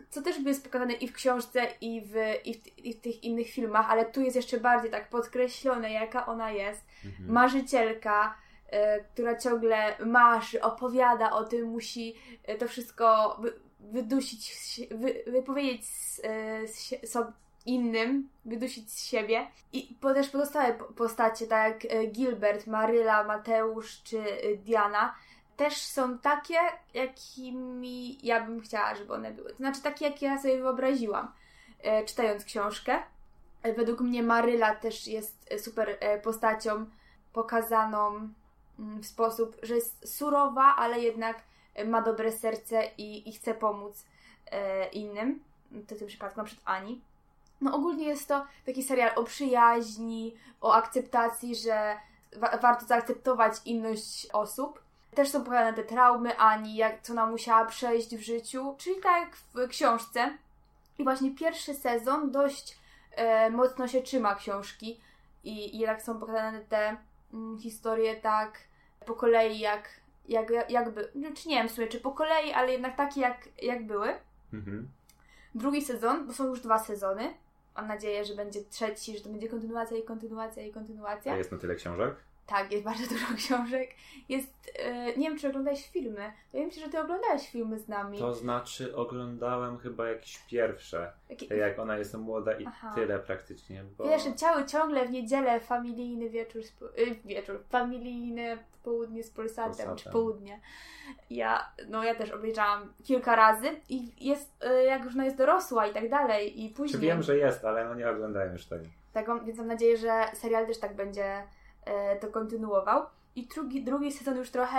co 0.09 0.21
też 0.21 0.39
jest 0.39 0.63
pokazane 0.63 0.93
i 0.93 1.07
w 1.07 1.13
książce, 1.13 1.67
i 1.81 2.01
w, 2.01 2.15
i 2.45 2.53
w, 2.53 2.77
i 2.77 2.93
w 2.93 3.01
tych 3.01 3.23
innych 3.23 3.49
filmach, 3.49 3.89
ale 3.89 4.05
tu 4.05 4.21
jest 4.21 4.35
jeszcze 4.35 4.59
bardziej 4.59 4.91
tak 4.91 5.09
podkreślone, 5.09 5.91
jaka 5.91 6.25
ona 6.25 6.51
jest. 6.51 6.85
Mhm. 7.05 7.31
Marzycielka, 7.31 8.37
e, 8.67 9.03
która 9.03 9.37
ciągle 9.37 9.97
marzy, 10.05 10.61
opowiada 10.61 11.31
o 11.31 11.43
tym, 11.43 11.67
musi 11.67 12.15
e, 12.43 12.57
to 12.57 12.67
wszystko 12.67 13.37
wy, 13.41 13.53
wydusić, 13.79 14.55
z 14.55 14.79
wy, 14.79 15.23
wypowiedzieć 15.27 15.87
z, 15.87 16.21
e, 16.23 16.67
z, 16.67 17.11
so, 17.11 17.31
innym, 17.65 18.29
wydusić 18.45 18.91
z 18.91 19.05
siebie. 19.05 19.47
I 19.73 19.97
po, 20.01 20.13
też 20.13 20.29
pozostałe 20.29 20.73
po- 20.73 20.85
postacie, 20.85 21.47
tak 21.47 21.83
jak 21.83 22.11
Gilbert, 22.11 22.67
Maryla, 22.67 23.23
Mateusz 23.23 24.03
czy 24.03 24.23
Diana, 24.57 25.15
też 25.57 25.77
są 25.77 26.17
takie, 26.17 26.55
jakimi 26.93 28.17
ja 28.25 28.41
bym 28.41 28.61
chciała, 28.61 28.95
żeby 28.95 29.13
one 29.13 29.31
były. 29.31 29.49
To 29.49 29.57
znaczy 29.57 29.81
takie, 29.81 30.05
jakie 30.05 30.25
ja 30.25 30.41
sobie 30.41 30.57
wyobraziłam, 30.57 31.31
e, 31.79 32.05
czytając 32.05 32.45
książkę. 32.45 33.03
E, 33.63 33.73
Według 33.73 34.01
mnie 34.01 34.23
Maryla 34.23 34.75
też 34.75 35.07
jest 35.07 35.47
e, 35.51 35.59
super 35.59 35.97
postacią 36.23 36.85
pokazaną 37.33 38.29
mm, 38.79 39.01
w 39.01 39.05
sposób, 39.05 39.57
że 39.63 39.75
jest 39.75 40.17
surowa, 40.17 40.75
ale 40.75 40.99
jednak 40.99 41.43
ma 41.85 42.01
dobre 42.01 42.31
serce 42.31 42.83
i, 42.97 43.29
i 43.29 43.33
chce 43.33 43.53
pomóc 43.53 44.05
innym. 44.91 45.43
To 45.87 45.95
w 45.95 45.99
tym 45.99 46.07
przypadku 46.07 46.37
na 46.39 46.43
przykład 46.43 46.67
Ani. 46.77 47.01
No 47.61 47.75
ogólnie 47.75 48.05
jest 48.05 48.27
to 48.27 48.45
taki 48.65 48.83
serial 48.83 49.11
o 49.15 49.23
przyjaźni, 49.23 50.35
o 50.61 50.73
akceptacji, 50.73 51.55
że 51.55 51.97
wa- 52.35 52.57
warto 52.57 52.85
zaakceptować 52.85 53.53
inność 53.65 54.27
osób. 54.33 54.82
Też 55.15 55.29
są 55.29 55.43
pokazane 55.43 55.73
te 55.73 55.83
traumy 55.83 56.37
Ani, 56.37 56.75
jak 56.75 57.01
co 57.01 57.13
ona 57.13 57.25
musiała 57.25 57.65
przejść 57.65 58.15
w 58.15 58.21
życiu, 58.21 58.75
czyli 58.77 58.95
tak 59.01 59.21
jak 59.21 59.35
w 59.35 59.67
książce. 59.69 60.37
I 60.99 61.03
właśnie 61.03 61.35
pierwszy 61.35 61.73
sezon 61.73 62.31
dość 62.31 62.77
e, 63.11 63.49
mocno 63.49 63.87
się 63.87 64.01
trzyma 64.01 64.35
książki 64.35 64.99
i, 65.43 65.75
i 65.75 65.79
jednak 65.79 66.01
są 66.01 66.19
pokazane 66.19 66.59
te 66.59 66.97
mm, 67.33 67.59
historie 67.59 68.15
tak 68.15 68.59
po 69.05 69.13
kolei, 69.13 69.59
jak, 69.59 69.89
jak, 70.27 70.69
jakby, 70.69 71.11
no, 71.15 71.29
czy 71.35 71.49
nie 71.49 71.55
wiem 71.55 71.69
w 71.69 71.71
sumie, 71.71 71.87
czy 71.87 71.99
po 71.99 72.11
kolei, 72.11 72.51
ale 72.51 72.71
jednak 72.71 72.97
takie 72.97 73.21
jak, 73.21 73.49
jak 73.61 73.85
były. 73.85 74.13
Mhm. 74.53 74.89
Drugi 75.55 75.81
sezon, 75.81 76.27
bo 76.27 76.33
są 76.33 76.47
już 76.47 76.61
dwa 76.61 76.79
sezony. 76.79 77.33
Mam 77.75 77.87
nadzieję, 77.87 78.25
że 78.25 78.35
będzie 78.35 78.63
trzeci, 78.63 79.17
że 79.17 79.23
to 79.23 79.29
będzie 79.29 79.49
kontynuacja 79.49 79.97
i 79.97 80.03
kontynuacja 80.03 80.63
i 80.63 80.71
kontynuacja. 80.71 81.33
A 81.33 81.37
jest 81.37 81.51
na 81.51 81.57
tyle 81.57 81.75
książek? 81.75 82.15
Tak, 82.47 82.71
jest 82.71 82.83
bardzo 82.83 83.03
dużo 83.07 83.25
książek. 83.37 83.89
Jest, 84.29 84.71
e, 84.79 85.05
nie 85.17 85.29
wiem, 85.29 85.37
czy 85.39 85.47
oglądałeś 85.47 85.89
filmy. 85.89 86.31
Wydaje 86.51 86.65
mi 86.65 86.71
się, 86.71 86.81
że 86.81 86.89
ty 86.89 86.99
oglądałeś 86.99 87.49
filmy 87.49 87.79
z 87.79 87.87
nami. 87.87 88.19
To 88.19 88.33
znaczy 88.33 88.95
oglądałem 88.95 89.77
chyba 89.77 90.09
jakieś 90.09 90.37
pierwsze. 90.39 91.11
Te 91.49 91.57
jak 91.57 91.79
ona 91.79 91.97
jest 91.97 92.13
młoda 92.17 92.53
i 92.53 92.65
Aha. 92.65 92.91
tyle 92.95 93.19
praktycznie. 93.19 93.83
Bo... 93.97 94.03
Wiesz, 94.03 94.23
cały 94.35 94.65
ciągle 94.65 95.05
w 95.05 95.11
niedzielę 95.11 95.59
familijny 95.59 96.29
wieczór, 96.29 96.63
z, 96.63 96.71
po- 96.71 96.97
y, 96.97 97.15
wieczór, 97.25 97.63
familijne 97.69 98.57
południe 98.83 99.23
z 99.23 99.29
Polsatem, 99.31 99.69
Polsatem. 99.71 99.95
czy 99.97 100.09
południe. 100.09 100.59
Ja, 101.29 101.71
no 101.89 102.03
ja 102.03 102.15
też 102.15 102.31
obejrzałam 102.31 102.93
kilka 103.03 103.35
razy 103.35 103.67
i 103.89 104.25
jest, 104.29 104.63
y, 104.65 104.83
jak 104.83 105.03
już 105.05 105.13
ona 105.13 105.25
jest 105.25 105.37
dorosła 105.37 105.87
i 105.87 105.93
tak 105.93 106.09
dalej 106.09 106.63
i 106.63 106.69
Czy 106.69 106.75
później. 106.75 107.01
wiem, 107.01 107.23
że 107.23 107.37
jest, 107.37 107.65
ale 107.65 107.85
no 107.85 107.95
nie 107.95 108.09
oglądałem 108.09 108.53
już 108.53 108.65
tego. 108.65 108.85
Tak, 109.13 109.45
więc 109.45 109.57
mam 109.57 109.67
nadzieję, 109.67 109.97
że 109.97 110.23
serial 110.33 110.67
też 110.67 110.79
tak 110.79 110.95
będzie 110.95 111.23
e, 111.25 111.43
to 112.21 112.27
kontynuował. 112.27 113.05
I 113.35 113.47
drugi, 113.47 113.83
drugi 113.83 114.11
sezon 114.11 114.37
już 114.37 114.51
trochę 114.51 114.77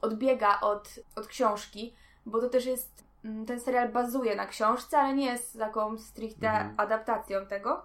odbiega 0.00 0.60
od, 0.60 0.94
od 1.16 1.26
książki, 1.26 1.94
bo 2.26 2.40
to 2.40 2.48
też 2.48 2.66
jest. 2.66 3.04
mm, 3.24 3.46
Ten 3.46 3.60
serial 3.60 3.88
bazuje 3.88 4.36
na 4.36 4.46
książce, 4.46 4.98
ale 4.98 5.14
nie 5.14 5.26
jest 5.26 5.58
taką 5.58 5.98
stricte 5.98 6.48
Mhm. 6.48 6.74
adaptacją 6.76 7.46
tego. 7.46 7.82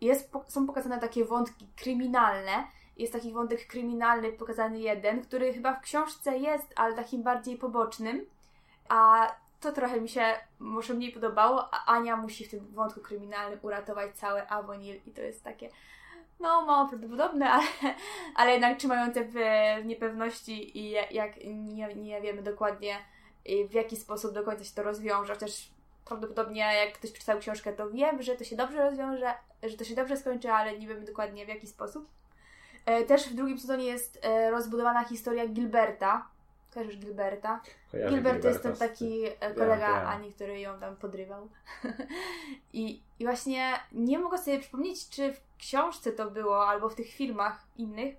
Jest, 0.00 0.32
są 0.48 0.66
pokazane 0.66 1.00
takie 1.00 1.24
wątki 1.24 1.68
kryminalne. 1.76 2.64
Jest 2.96 3.12
taki 3.12 3.32
wątek 3.32 3.66
kryminalny 3.66 4.32
pokazany 4.32 4.78
jeden, 4.78 5.22
który 5.22 5.52
chyba 5.54 5.74
w 5.74 5.80
książce 5.80 6.38
jest, 6.38 6.72
ale 6.76 6.94
takim 6.94 7.22
bardziej 7.22 7.56
pobocznym. 7.56 8.26
A 8.88 9.28
to 9.60 9.72
trochę 9.72 10.00
mi 10.00 10.08
się 10.08 10.24
może 10.58 10.94
mniej 10.94 11.12
podobało, 11.12 11.68
a 11.74 11.84
Ania 11.86 12.16
musi 12.16 12.44
w 12.44 12.50
tym 12.50 12.66
wątku 12.66 13.00
kryminalnym 13.00 13.58
uratować 13.62 14.16
cały 14.16 14.48
Avonil 14.48 15.00
i 15.06 15.10
to 15.10 15.20
jest 15.20 15.44
takie 15.44 15.70
no 16.40 16.62
mało 16.62 16.88
prawdopodobne, 16.88 17.50
ale, 17.56 17.66
ale 18.34 18.52
jednak 18.52 18.78
trzymające 18.78 19.24
w, 19.24 19.32
w 19.82 19.86
niepewności 19.86 20.78
i 20.78 20.90
jak- 20.90 21.44
nie, 21.44 21.94
nie 21.94 22.20
wiemy 22.20 22.42
dokładnie 22.42 22.96
y, 23.50 23.68
w 23.68 23.72
jaki 23.72 23.96
sposób 23.96 24.32
do 24.32 24.42
końca 24.42 24.64
się 24.64 24.74
to 24.74 24.82
rozwiąże, 24.82 25.34
chociaż 25.34 25.70
prawdopodobnie 26.04 26.60
jak 26.60 26.92
ktoś 26.92 27.10
przeczytał 27.10 27.38
książkę 27.38 27.72
to 27.72 27.90
wiem, 27.90 28.22
że 28.22 28.36
to 28.36 28.44
się 28.44 28.56
dobrze 28.56 28.90
rozwiąże, 28.90 29.34
że 29.62 29.76
to 29.76 29.84
się 29.84 29.94
dobrze 29.94 30.16
skończy, 30.16 30.50
ale 30.50 30.78
nie 30.78 30.86
wiemy 30.86 31.00
dokładnie 31.00 31.46
w 31.46 31.48
jaki 31.48 31.66
sposób. 31.66 32.08
E, 32.86 33.04
też 33.04 33.28
w 33.28 33.34
drugim 33.34 33.58
sezonie 33.58 33.84
jest 33.84 34.18
e, 34.22 34.50
rozbudowana 34.50 35.04
historia 35.04 35.46
Gilberta. 35.46 36.28
Kojarzysz 36.74 36.96
Gilberta? 36.98 37.60
Kojarzę 37.90 38.14
Gilbert 38.14 38.42
to 38.42 38.48
jest 38.48 38.60
Gilberta 38.62 38.86
ten 38.86 38.88
z- 38.88 38.96
taki 38.96 39.24
e, 39.40 39.54
kolega 39.54 39.98
wiem. 40.00 40.06
Ani, 40.08 40.32
który 40.32 40.60
ją 40.60 40.80
tam 40.80 40.96
podrywał. 40.96 41.48
I, 42.72 43.02
I 43.18 43.24
właśnie 43.24 43.72
nie 43.92 44.18
mogę 44.18 44.38
sobie 44.38 44.58
przypomnieć, 44.58 45.08
czy 45.08 45.32
w 45.32 45.40
książce 45.58 46.12
to 46.12 46.30
było, 46.30 46.68
albo 46.68 46.88
w 46.88 46.94
tych 46.94 47.08
filmach 47.10 47.64
innych, 47.76 48.16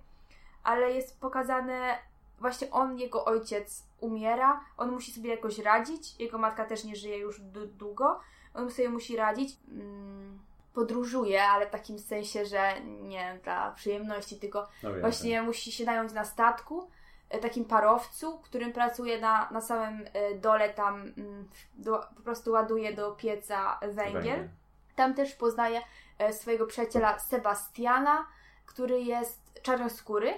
ale 0.62 0.92
jest 0.92 1.20
pokazane 1.20 1.98
właśnie 2.38 2.70
on, 2.70 2.98
jego 2.98 3.24
ojciec 3.24 3.86
umiera, 4.00 4.64
on 4.76 4.90
musi 4.90 5.12
sobie 5.12 5.30
jakoś 5.30 5.58
radzić, 5.58 6.20
jego 6.20 6.38
matka 6.38 6.64
też 6.64 6.84
nie 6.84 6.96
żyje 6.96 7.18
już 7.18 7.40
długo, 7.78 8.20
on 8.54 8.70
sobie 8.70 8.88
musi 8.88 9.16
radzić. 9.16 9.56
Mm, 9.68 10.38
podróżuje, 10.74 11.44
ale 11.44 11.66
w 11.66 11.70
takim 11.70 11.98
sensie, 11.98 12.46
że 12.46 12.80
nie 12.80 13.38
dla 13.44 13.70
przyjemności, 13.70 14.36
tylko 14.36 14.68
No 14.82 14.90
Właśnie 15.00 15.42
musi 15.42 15.72
się 15.72 15.84
nająć 15.84 16.12
na 16.12 16.24
statku, 16.24 16.90
takim 17.38 17.64
parowcu, 17.64 18.38
którym 18.38 18.72
pracuje 18.72 19.20
na, 19.20 19.50
na 19.50 19.60
samym 19.60 20.06
e, 20.12 20.34
dole, 20.34 20.68
tam 20.70 21.00
mm, 21.00 21.48
do, 21.74 22.00
po 22.16 22.22
prostu 22.22 22.50
ładuje 22.52 22.94
do 22.94 23.12
pieca 23.12 23.78
wiem. 23.82 23.94
węgiel. 23.94 24.48
Tam 24.96 25.14
też 25.14 25.34
poznaje 25.34 25.82
e, 26.18 26.32
swojego 26.32 26.66
przyjaciela 26.66 27.18
Sebastiana, 27.18 28.26
który 28.66 29.00
jest 29.00 29.60
czarnoskóry 29.62 30.34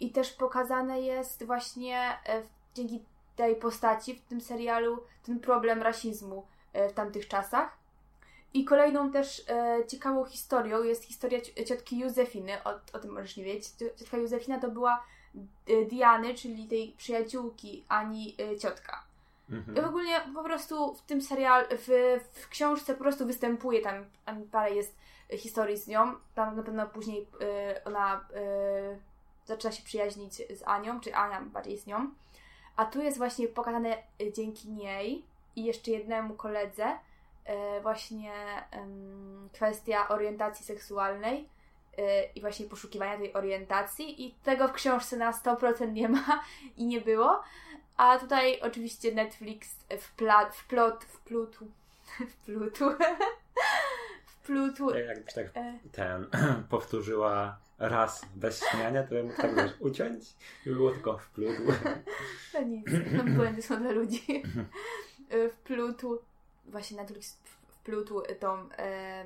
i 0.00 0.10
też 0.12 0.32
pokazane 0.32 1.00
jest 1.00 1.44
właśnie 1.44 1.98
e, 2.26 2.42
dzięki 2.74 3.04
tej 3.36 3.56
postaci 3.56 4.14
w 4.14 4.22
tym 4.22 4.40
serialu 4.40 5.04
ten 5.26 5.40
problem 5.40 5.82
rasizmu 5.82 6.46
e, 6.72 6.88
w 6.88 6.92
tamtych 6.92 7.28
czasach. 7.28 7.82
I 8.54 8.64
kolejną 8.64 9.12
też 9.12 9.42
e, 9.48 9.86
ciekawą 9.86 10.24
historią 10.24 10.82
jest 10.82 11.04
historia 11.04 11.40
ci- 11.40 11.64
ciotki 11.64 11.98
Józefiny, 11.98 12.64
o, 12.64 12.70
o 12.92 12.98
tym 12.98 13.12
możesz 13.12 13.36
nie 13.36 13.44
wiedzieć. 13.44 13.68
Cio- 13.68 13.98
Ciotka 13.98 14.16
Józefina 14.16 14.60
to 14.60 14.70
była 14.70 14.94
e, 14.94 14.98
Diany, 15.90 16.34
czyli 16.34 16.68
tej 16.68 16.94
przyjaciółki 16.98 17.84
Ani 17.88 18.36
e, 18.38 18.58
ciotka. 18.58 19.04
Mhm. 19.50 19.76
I 19.76 19.80
ogólnie 19.80 20.20
po 20.34 20.42
prostu 20.42 20.94
w 20.94 21.02
tym 21.02 21.22
serial, 21.22 21.64
w, 21.70 22.18
w 22.32 22.48
książce 22.48 22.94
po 22.94 23.00
prostu 23.00 23.26
występuje, 23.26 23.80
tam, 23.80 24.04
tam 24.24 24.42
parę 24.42 24.74
jest 24.74 24.96
historii 25.36 25.76
z 25.76 25.86
nią, 25.88 26.14
tam 26.34 26.56
na 26.56 26.62
pewno 26.62 26.86
później 26.86 27.22
y, 27.22 27.84
ona 27.84 28.16
y, 28.16 28.98
zaczyna 29.44 29.72
się 29.72 29.82
przyjaźnić 29.82 30.34
z 30.34 30.62
Anią, 30.64 31.00
czy 31.00 31.14
Ania 31.14 31.40
bardziej 31.40 31.78
z 31.78 31.86
nią. 31.86 32.10
A 32.76 32.84
tu 32.84 33.02
jest 33.02 33.18
właśnie 33.18 33.48
pokazane 33.48 33.96
y, 34.22 34.32
dzięki 34.32 34.70
niej 34.70 35.24
i 35.56 35.64
jeszcze 35.64 35.90
jednemu 35.90 36.34
koledze 36.34 36.86
y, 36.88 37.80
właśnie 37.82 38.32
kwestia 39.52 40.08
orientacji 40.08 40.66
seksualnej 40.66 41.40
y, 41.40 41.61
i 42.34 42.40
właśnie 42.40 42.66
poszukiwania 42.66 43.18
tej 43.18 43.32
orientacji 43.32 44.26
i 44.26 44.34
tego 44.34 44.68
w 44.68 44.72
książce 44.72 45.16
na 45.16 45.32
100% 45.32 45.92
nie 45.92 46.08
ma 46.08 46.42
i 46.76 46.86
nie 46.86 47.00
było. 47.00 47.42
A 47.96 48.18
tutaj 48.18 48.60
oczywiście 48.60 49.14
Netflix 49.14 49.76
wpla, 49.98 50.50
wplot, 50.50 51.04
wplutu, 51.04 51.66
wplutu, 52.32 52.84
wplutu. 54.42 54.90
Ja 54.90 54.98
Jakbyś 54.98 55.34
tak 55.34 55.46
E, 55.54 55.78
ten 55.92 56.26
powtórzyła 56.70 57.58
raz 57.78 58.24
bez 58.34 58.64
śmiania, 58.64 59.02
to 59.02 59.08
bym 59.08 59.26
mógł 59.26 59.42
tak 59.42 59.54
wiesz, 59.56 59.72
uciąć 59.80 60.24
i 60.66 60.70
było 60.70 60.90
tylko 60.90 61.18
w 61.18 61.28
pludu. 61.28 61.62
No 62.54 62.62
nic, 62.62 62.86
błędy 63.36 63.62
są 63.62 63.82
dla 63.82 63.90
ludzi. 63.90 64.42
Wplutu, 65.52 66.22
właśnie 66.66 66.96
Netflix 66.96 67.36
wplótł 67.68 68.22
tą, 68.40 68.68
e, 68.78 69.24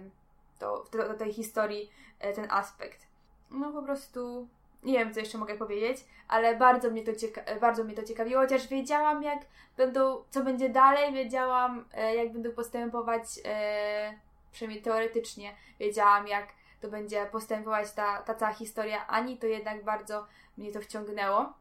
to, 0.59 0.85
do, 0.92 1.14
tej 1.14 1.33
historii 1.33 1.90
e, 2.19 2.33
ten 2.33 2.47
aspekt. 2.51 3.07
No 3.51 3.73
po 3.73 3.83
prostu 3.83 4.49
nie 4.83 4.92
wiem, 4.92 5.14
co 5.14 5.21
jeszcze 5.21 5.38
mogę 5.38 5.57
powiedzieć, 5.57 6.05
ale 6.29 6.57
bardzo 6.57 6.90
mnie 6.90 7.05
to, 7.05 7.12
cieka- 7.12 7.61
bardzo 7.61 7.85
mnie 7.85 7.95
to 7.95 8.03
ciekawiło, 8.03 8.42
chociaż 8.42 8.69
wiedziałam, 8.69 9.23
jak 9.23 9.38
będą, 9.77 10.25
co 10.31 10.45
będzie 10.45 10.69
dalej, 10.69 11.12
wiedziałam, 11.12 11.85
e, 11.95 12.14
jak 12.14 12.33
będą 12.33 12.53
postępować, 12.53 13.23
e, 13.45 14.19
przynajmniej 14.53 14.83
teoretycznie, 14.83 15.55
wiedziałam, 15.81 16.29
jak 16.29 16.47
to 16.81 16.88
będzie 16.88 17.27
postępować 17.27 17.92
ta, 17.92 18.23
ta 18.23 18.35
cała 18.35 18.53
historia 18.53 19.07
Ani, 19.07 19.38
to 19.38 19.47
jednak 19.47 19.85
bardzo 19.85 20.27
mnie 20.57 20.73
to 20.73 20.81
wciągnęło. 20.81 21.53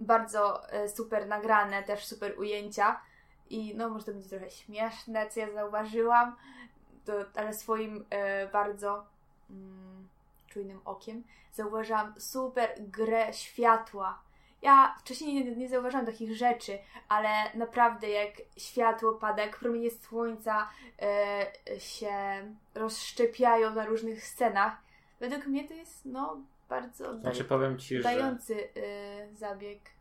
Bardzo 0.00 0.70
e, 0.72 0.88
super 0.88 1.26
nagrane, 1.26 1.82
też 1.82 2.06
super 2.06 2.38
ujęcia 2.38 3.00
i 3.50 3.74
no 3.76 3.88
może 3.88 4.04
to 4.04 4.12
będzie 4.12 4.28
trochę 4.28 4.50
śmieszne, 4.50 5.30
co 5.30 5.40
ja 5.40 5.52
zauważyłam, 5.52 6.36
to, 7.06 7.40
ale 7.40 7.54
swoim 7.54 8.04
e, 8.10 8.46
bardzo 8.48 9.06
mm, 9.50 10.08
czujnym 10.48 10.80
okiem 10.84 11.22
zauważyłam 11.52 12.14
super 12.18 12.74
grę 12.78 13.32
światła. 13.32 14.22
Ja 14.62 14.94
wcześniej 15.00 15.34
nie, 15.34 15.56
nie 15.56 15.68
zauważyłam 15.68 16.06
takich 16.06 16.36
rzeczy, 16.36 16.78
ale 17.08 17.28
naprawdę 17.54 18.08
jak 18.08 18.32
światło 18.56 19.12
pada, 19.12 19.42
jak 19.42 19.58
promienie 19.58 19.90
słońca 19.90 20.68
e, 21.02 21.80
się 21.80 22.12
rozszczepiają 22.74 23.74
na 23.74 23.86
różnych 23.86 24.24
scenach, 24.24 24.76
według 25.20 25.46
mnie 25.46 25.68
to 25.68 25.74
jest 25.74 26.04
no 26.04 26.40
bardzo 26.68 27.18
Znaczy 27.18 27.44
powiem 27.44 27.78
ci, 27.78 27.96
że 27.96 28.02
dający 28.02 28.68
e, 28.76 29.34
zabieg. 29.34 29.95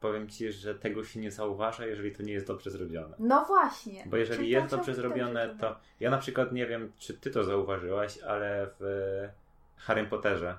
Powiem 0.00 0.28
ci, 0.28 0.52
że 0.52 0.74
tego 0.74 1.04
się 1.04 1.20
nie 1.20 1.30
zauważa, 1.30 1.86
jeżeli 1.86 2.12
to 2.12 2.22
nie 2.22 2.32
jest 2.32 2.46
dobrze 2.46 2.70
zrobione. 2.70 3.16
No 3.18 3.44
właśnie. 3.44 4.04
Bo 4.06 4.16
jeżeli 4.16 4.38
Czyli 4.38 4.50
jest 4.50 4.66
dobrze 4.66 4.94
zrobione, 4.94 5.46
dobrze 5.48 5.60
to 5.60 5.76
ja 6.00 6.10
na 6.10 6.18
przykład 6.18 6.52
nie 6.52 6.66
wiem, 6.66 6.92
czy 6.98 7.14
ty 7.14 7.30
to 7.30 7.44
zauważyłaś, 7.44 8.18
ale 8.18 8.66
w 8.80 9.28
Harry 9.76 10.06
Potterze, 10.06 10.56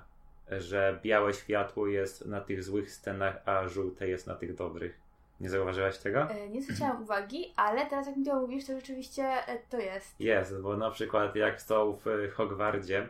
że 0.50 0.98
białe 1.02 1.34
światło 1.34 1.86
jest 1.86 2.26
na 2.26 2.40
tych 2.40 2.64
złych 2.64 2.90
scenach, 2.92 3.42
a 3.44 3.68
żółte 3.68 4.08
jest 4.08 4.26
na 4.26 4.34
tych 4.34 4.54
dobrych. 4.54 5.02
Nie 5.40 5.50
zauważyłaś 5.50 5.98
tego? 5.98 6.30
E, 6.30 6.48
Nie 6.48 6.62
zwróciłam 6.62 7.02
uwagi, 7.02 7.52
ale 7.56 7.86
teraz 7.86 8.06
jak 8.06 8.16
mi 8.16 8.24
to 8.24 8.40
mówisz, 8.40 8.66
to 8.66 8.72
rzeczywiście 8.72 9.22
e, 9.22 9.58
to 9.70 9.78
jest. 9.78 10.20
Jest, 10.20 10.60
bo 10.60 10.76
na 10.76 10.90
przykład 10.90 11.36
jak 11.36 11.62
są 11.62 11.98
w 12.04 12.32
Hogwardzie 12.32 13.08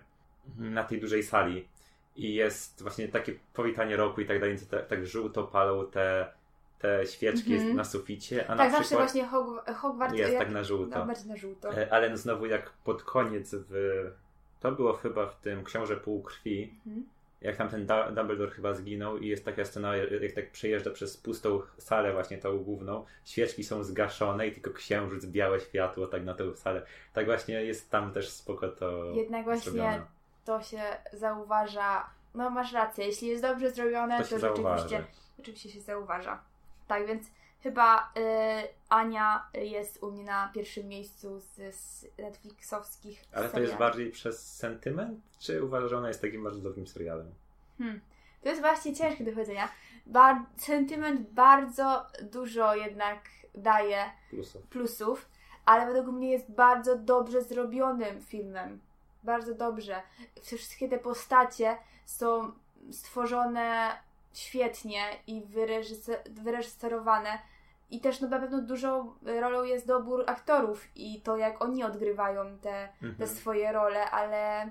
na 0.59 0.85
tej 0.85 1.01
dużej 1.01 1.23
sali 1.23 1.69
i 2.17 2.35
jest 2.35 2.83
właśnie 2.83 3.09
takie 3.09 3.33
powitanie 3.55 3.97
roku 3.97 4.21
i 4.21 4.27
tak 4.27 4.41
dalej, 4.41 4.59
to 4.59 4.77
tak, 4.77 4.87
tak 4.87 5.07
żółto 5.07 5.45
palą 5.45 5.87
te, 5.87 6.27
te 6.79 7.07
świeczki 7.07 7.53
Mhm. 7.53 7.63
jest 7.63 7.77
na 7.77 7.85
suficie, 7.85 8.45
a 8.45 8.57
tak, 8.57 8.73
na 8.73 8.79
zawsze 8.79 8.95
właśnie 8.97 9.27
Hog- 9.27 9.75
Hogwarts 9.75 10.17
jest 10.19 10.33
jak... 10.33 10.43
tak 10.43 10.53
na 10.53 10.65
żółto. 10.65 10.99
No, 11.07 11.13
na 11.27 11.37
żółto. 11.37 11.75
E, 11.79 11.93
Ale 11.93 12.17
znowu 12.17 12.47
jak 12.47 12.71
pod 12.85 13.03
koniec 13.03 13.55
w... 13.55 14.05
To 14.61 14.73
było 14.73 14.93
chyba 14.93 15.27
w 15.27 15.37
tym 15.41 15.65
Książę 15.65 15.97
Półkrwi, 15.97 16.75
Mhm. 16.87 17.07
jak 17.41 17.57
tam 17.57 17.69
ten 17.69 17.87
Dumbledore 18.15 18.51
chyba 18.51 18.75
zginął 18.75 19.19
i 19.19 19.29
jest 19.29 19.45
taka 19.45 19.65
scena, 19.65 19.97
jak 19.97 20.33
tak 20.33 20.51
przejeżdża 20.51 20.91
przez 20.91 21.17
pustą 21.17 21.63
salę 21.79 22.13
właśnie 22.13 22.39
tą 22.39 22.59
główną, 22.59 23.05
świeczki 23.25 23.65
są 23.65 23.85
zgaszone 23.85 24.47
i 24.49 24.53
tylko 24.53 24.71
księżyc, 24.71 25.27
białe 25.27 25.61
światło 25.61 26.07
tak 26.07 26.25
na 26.25 26.35
tą 26.35 26.55
salę. 26.57 26.83
Tak 27.13 27.27
właśnie 27.27 27.65
jest 27.65 27.91
tam 27.91 28.13
też 28.13 28.29
spoko 28.31 28.69
to 28.69 29.05
Jednak 29.15 29.45
właśnie 29.45 29.73
zrobione. 29.73 30.07
To 30.45 30.63
się 30.63 30.83
zauważa. 31.13 32.11
No 32.35 32.51
masz 32.51 32.73
rację, 32.73 33.07
jeśli 33.07 33.29
jest 33.29 33.43
dobrze 33.43 33.71
zrobione, 33.71 34.25
To 34.25 34.29
to, 34.29 34.39
rzeczywiście, 34.39 35.05
rzeczywiście 35.39 35.71
się 35.71 35.81
zauważa. 35.81 36.43
Tak 36.87 37.07
więc 37.07 37.27
chyba 37.63 38.13
y, 38.17 38.23
Ania 38.89 39.47
jest 39.55 40.03
u 40.03 40.11
mnie 40.11 40.25
na 40.25 40.51
pierwszym 40.55 40.89
miejscu 40.89 41.41
z, 41.41 41.75
z 41.75 42.07
Netflixowskich 42.19 43.25
Ale 43.33 43.49
to 43.49 43.61
jest 43.61 43.77
bardziej 43.77 44.11
przez 44.11 44.57
sentyment, 44.57 45.21
czy 45.39 45.65
uważasz, 45.65 45.91
że 45.91 45.99
ona 45.99 46.09
jest 46.09 46.21
takim 46.21 46.45
bardzo 46.45 46.61
dobrym 46.61 46.87
serialem? 46.87 47.35
Hmm. 47.79 48.01
To 48.43 48.49
jest 48.49 48.61
właśnie 48.61 48.95
ciężkie 48.95 49.25
do 49.25 49.33
powiedzenia. 49.33 49.69
Bar- 50.07 50.45
sentyment 50.57 51.31
bardzo 51.31 52.07
dużo 52.23 52.75
jednak 52.75 53.19
daje 53.55 54.05
Plusów. 54.31 54.63
plusów, 54.63 55.29
ale 55.65 55.87
według 55.93 56.17
mnie 56.17 56.31
jest 56.31 56.51
bardzo 56.51 56.99
dobrze 56.99 57.43
zrobionym 57.43 58.21
filmem. 58.21 58.81
Bardzo 59.23 59.55
dobrze. 59.55 60.03
Wszystkie 60.43 60.89
te 60.89 60.99
postacie 60.99 61.77
są 62.07 62.53
stworzone 62.93 63.99
świetnie 64.35 65.03
i 65.27 65.43
wyreżyse- 65.43 66.31
wyreżyserowane. 66.31 67.39
I 67.91 68.01
też 68.01 68.21
no, 68.21 68.29
na 68.29 68.39
pewno 68.39 68.63
dużą 68.63 69.13
rolą 69.41 69.63
jest 69.65 69.87
dobór 69.87 70.25
aktorów 70.27 70.87
i 70.97 71.21
to, 71.21 71.37
jak 71.37 71.63
oni 71.65 71.85
odgrywają 71.85 72.59
te, 72.59 72.89
te 73.01 73.07
Mhm. 73.07 73.29
swoje 73.31 73.73
role, 73.73 74.11
ale 74.11 74.71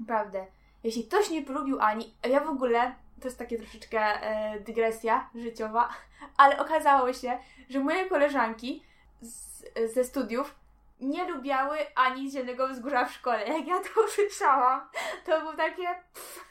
naprawdę, 0.00 0.46
jeśli 0.84 1.04
ktoś 1.04 1.30
nie 1.30 1.42
polubił 1.42 1.80
Ani, 1.80 2.14
ja 2.28 2.40
w 2.40 2.48
ogóle, 2.48 2.94
to 3.20 3.28
jest 3.28 3.38
takie 3.38 3.58
troszeczkę 3.58 4.00
e, 4.00 4.60
dygresja 4.60 5.30
życiowa, 5.34 5.88
ale 6.36 6.58
okazało 6.58 7.12
się, 7.12 7.38
że 7.68 7.80
moje 7.80 8.08
koleżanki 8.08 8.82
z, 9.20 9.64
ze 9.94 10.04
studiów 10.04 10.54
nie 11.02 11.30
lubiały 11.30 11.78
Ani 11.94 12.30
Zielonego 12.30 12.68
Wzgórza 12.68 13.04
w 13.04 13.12
szkole. 13.12 13.46
Jak 13.48 13.66
ja 13.66 13.80
to 13.80 14.00
usłyszałam, 14.04 14.88
to 15.26 15.40
było 15.40 15.52
takie 15.52 15.82
pff, 16.14 16.44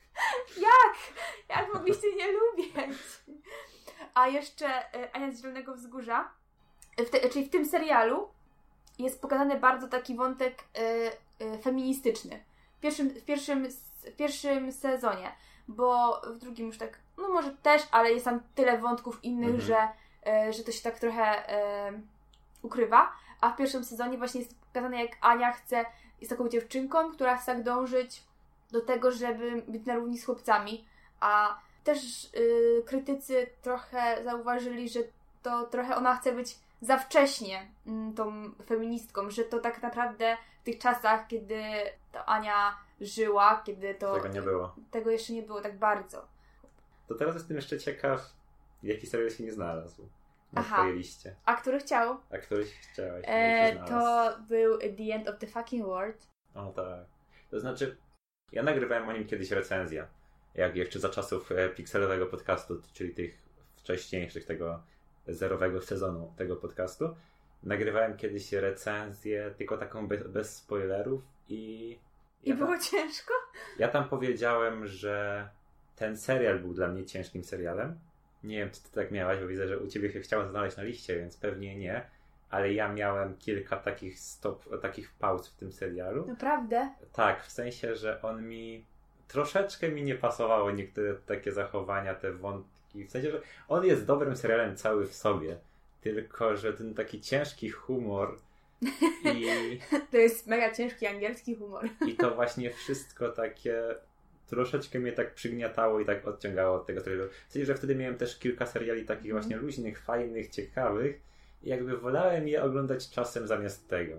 jak? 0.68 0.96
Jak 1.48 1.74
mogliście 1.74 2.14
nie 2.16 2.32
lubić? 2.32 2.72
A 4.14 4.28
jeszcze 4.28 4.94
e, 4.94 5.16
Ania 5.16 5.30
z 5.30 5.40
Zielonego 5.42 5.74
Wzgórza, 5.74 6.30
w 6.98 7.10
te, 7.10 7.28
czyli 7.28 7.44
w 7.44 7.50
tym 7.50 7.66
serialu 7.66 8.28
jest 8.98 9.22
pokazany 9.22 9.58
bardzo 9.60 9.88
taki 9.88 10.16
wątek 10.16 10.64
e, 10.74 11.12
e, 11.46 11.58
feministyczny. 11.58 12.44
W 12.78 12.80
pierwszym, 12.80 13.08
w, 13.08 13.24
pierwszym, 13.24 13.68
w 14.04 14.16
pierwszym 14.16 14.72
sezonie. 14.72 15.32
bo 15.68 16.20
w 16.26 16.38
drugim 16.38 16.66
już 16.66 16.78
tak, 16.78 16.98
no 17.18 17.28
może 17.28 17.50
też, 17.50 17.82
ale 17.90 18.12
jest 18.12 18.24
tam 18.24 18.40
tyle 18.54 18.78
wątków 18.78 19.24
innych, 19.24 19.54
Mhm. 19.54 19.60
że, 19.66 19.88
e, 20.26 20.52
że 20.52 20.64
to 20.64 20.72
się 20.72 20.82
tak 20.82 20.98
trochę 20.98 21.48
e, 21.48 21.92
ukrywa. 22.62 23.12
A 23.42 23.50
w 23.52 23.56
pierwszym 23.56 23.84
sezonie 23.84 24.18
właśnie 24.18 24.40
jest 24.40 24.54
pokazane, 24.58 25.02
jak 25.04 25.12
Ania 25.20 25.52
chce, 25.52 25.84
jest 26.20 26.30
taką 26.30 26.48
dziewczynką, 26.48 27.12
która 27.12 27.36
chce 27.36 27.54
tak 27.54 27.62
dążyć 27.62 28.22
do 28.70 28.80
tego, 28.80 29.10
żeby 29.12 29.62
być 29.68 29.86
na 29.86 29.94
równi 29.94 30.18
z 30.18 30.24
chłopcami. 30.26 30.84
A 31.20 31.58
też 31.84 32.24
y, 32.24 32.82
krytycy 32.86 33.46
trochę 33.62 34.24
zauważyli, 34.24 34.88
że 34.88 35.00
to 35.42 35.66
trochę 35.66 35.96
ona 35.96 36.16
chce 36.16 36.32
być 36.32 36.58
za 36.80 36.98
wcześnie 36.98 37.66
mm, 37.86 38.14
tą 38.14 38.50
feministką, 38.66 39.30
że 39.30 39.44
to 39.44 39.58
tak 39.58 39.82
naprawdę 39.82 40.36
w 40.60 40.64
tych 40.64 40.78
czasach, 40.78 41.26
kiedy 41.26 41.62
to 42.12 42.24
Ania 42.24 42.76
żyła, 43.00 43.62
kiedy 43.66 43.94
to 43.94 44.14
Tego 44.14 44.28
nie 44.28 44.42
było. 44.42 44.74
tego 44.90 45.10
jeszcze 45.10 45.32
nie 45.32 45.42
było 45.42 45.60
tak 45.60 45.78
bardzo. 45.78 46.26
To 47.08 47.14
teraz 47.14 47.34
jestem 47.34 47.56
jeszcze 47.56 47.78
ciekaw, 47.78 48.32
jaki 48.82 49.06
serial 49.06 49.30
się 49.30 49.44
nie 49.44 49.52
znalazł 49.52 50.08
na 50.52 50.60
Aha. 50.60 50.76
twojej 50.76 50.96
liście. 50.96 51.36
A 51.44 51.54
który 51.56 51.78
chciał? 51.78 52.16
A 52.30 52.38
któryś 52.38 52.68
chciałeś, 52.92 53.26
żeby 53.26 53.32
E, 53.36 53.84
to 53.88 54.30
był 54.48 54.78
The 54.78 55.14
End 55.14 55.28
of 55.28 55.38
the 55.38 55.46
Fucking 55.46 55.86
World. 55.86 56.28
O 56.54 56.72
tak. 56.72 57.04
To 57.50 57.60
znaczy, 57.60 57.96
ja 58.52 58.62
nagrywałem 58.62 59.08
o 59.08 59.12
nim 59.12 59.26
kiedyś 59.26 59.50
recenzję. 59.50 60.06
Jak 60.54 60.76
jeszcze 60.76 60.98
za 60.98 61.08
czasów 61.08 61.52
e, 61.52 61.68
pikselowego 61.68 62.26
podcastu, 62.26 62.82
czyli 62.92 63.14
tych 63.14 63.38
wcześniejszych, 63.76 64.44
tego 64.44 64.82
zerowego 65.28 65.80
sezonu 65.80 66.32
tego 66.36 66.56
podcastu. 66.56 67.16
Nagrywałem 67.62 68.16
kiedyś 68.16 68.52
recenzję, 68.52 69.54
tylko 69.58 69.78
taką 69.78 70.08
bez, 70.08 70.26
bez 70.28 70.56
spoilerów 70.56 71.22
i. 71.48 71.92
I 72.42 72.50
Ja 72.50 72.56
było 72.56 72.68
tam, 72.70 72.80
ciężko? 72.80 73.34
ja 73.78 73.88
tam 73.88 74.08
powiedziałem, 74.08 74.86
że 74.86 75.48
ten 75.96 76.16
serial 76.16 76.58
był 76.58 76.74
dla 76.74 76.88
mnie 76.88 77.04
ciężkim 77.04 77.44
serialem. 77.44 77.98
Nie 78.44 78.58
wiem, 78.58 78.70
czy 78.70 78.82
ty 78.82 78.90
tak 78.92 79.10
miałaś, 79.10 79.38
bo 79.40 79.46
widzę, 79.46 79.68
że 79.68 79.78
u 79.78 79.88
ciebie 79.88 80.12
się 80.12 80.20
chciało 80.20 80.48
znaleźć 80.48 80.76
na 80.76 80.82
liście, 80.82 81.16
więc 81.16 81.36
pewnie 81.36 81.76
nie. 81.76 82.06
Ale 82.50 82.72
ja 82.72 82.92
miałem 82.92 83.36
kilka 83.36 83.76
takich 83.76 84.18
stop, 84.18 84.80
takich 84.82 85.10
pauz 85.10 85.48
w 85.48 85.56
tym 85.56 85.72
serialu. 85.72 86.26
Naprawdę? 86.26 86.90
Tak, 87.12 87.44
w 87.44 87.50
sensie, 87.50 87.96
że 87.96 88.22
on 88.22 88.48
mi 88.48 88.84
troszeczkę 89.28 89.88
mi 89.88 90.02
nie 90.02 90.14
pasowało 90.14 90.70
niektóre 90.70 91.14
takie 91.14 91.52
zachowania, 91.52 92.14
te 92.14 92.32
wątki. 92.32 93.04
W 93.04 93.10
sensie, 93.10 93.30
że 93.30 93.40
on 93.68 93.84
jest 93.84 94.06
dobrym 94.06 94.36
serialem 94.36 94.76
cały 94.76 95.06
w 95.06 95.14
sobie, 95.14 95.58
tylko 96.00 96.56
że 96.56 96.72
ten 96.72 96.94
taki 96.94 97.20
ciężki 97.20 97.70
humor 97.70 98.38
i, 99.34 99.46
To 100.10 100.16
jest 100.16 100.46
mega 100.46 100.74
ciężki 100.74 101.06
angielski 101.06 101.56
humor. 101.56 101.88
i 102.06 102.14
to 102.16 102.34
właśnie 102.34 102.70
wszystko 102.70 103.28
takie 103.28 103.82
troszeczkę 104.52 104.98
mnie 104.98 105.12
tak 105.12 105.34
przygniatało 105.34 106.00
i 106.00 106.04
tak 106.04 106.28
odciągało 106.28 106.76
od 106.76 106.86
tego 106.86 107.00
serialu. 107.00 107.28
W 107.48 107.52
sensie, 107.52 107.66
że 107.66 107.74
wtedy 107.74 107.94
miałem 107.94 108.16
też 108.16 108.38
kilka 108.38 108.66
seriali 108.66 109.04
takich 109.04 109.30
Mhm. 109.30 109.42
właśnie 109.42 109.56
luźnych, 109.56 110.00
fajnych, 110.02 110.50
ciekawych 110.50 111.20
i 111.62 111.68
jakby 111.68 111.96
wolałem 111.96 112.48
je 112.48 112.62
oglądać 112.62 113.10
czasem 113.10 113.46
zamiast 113.46 113.88
tego. 113.88 114.14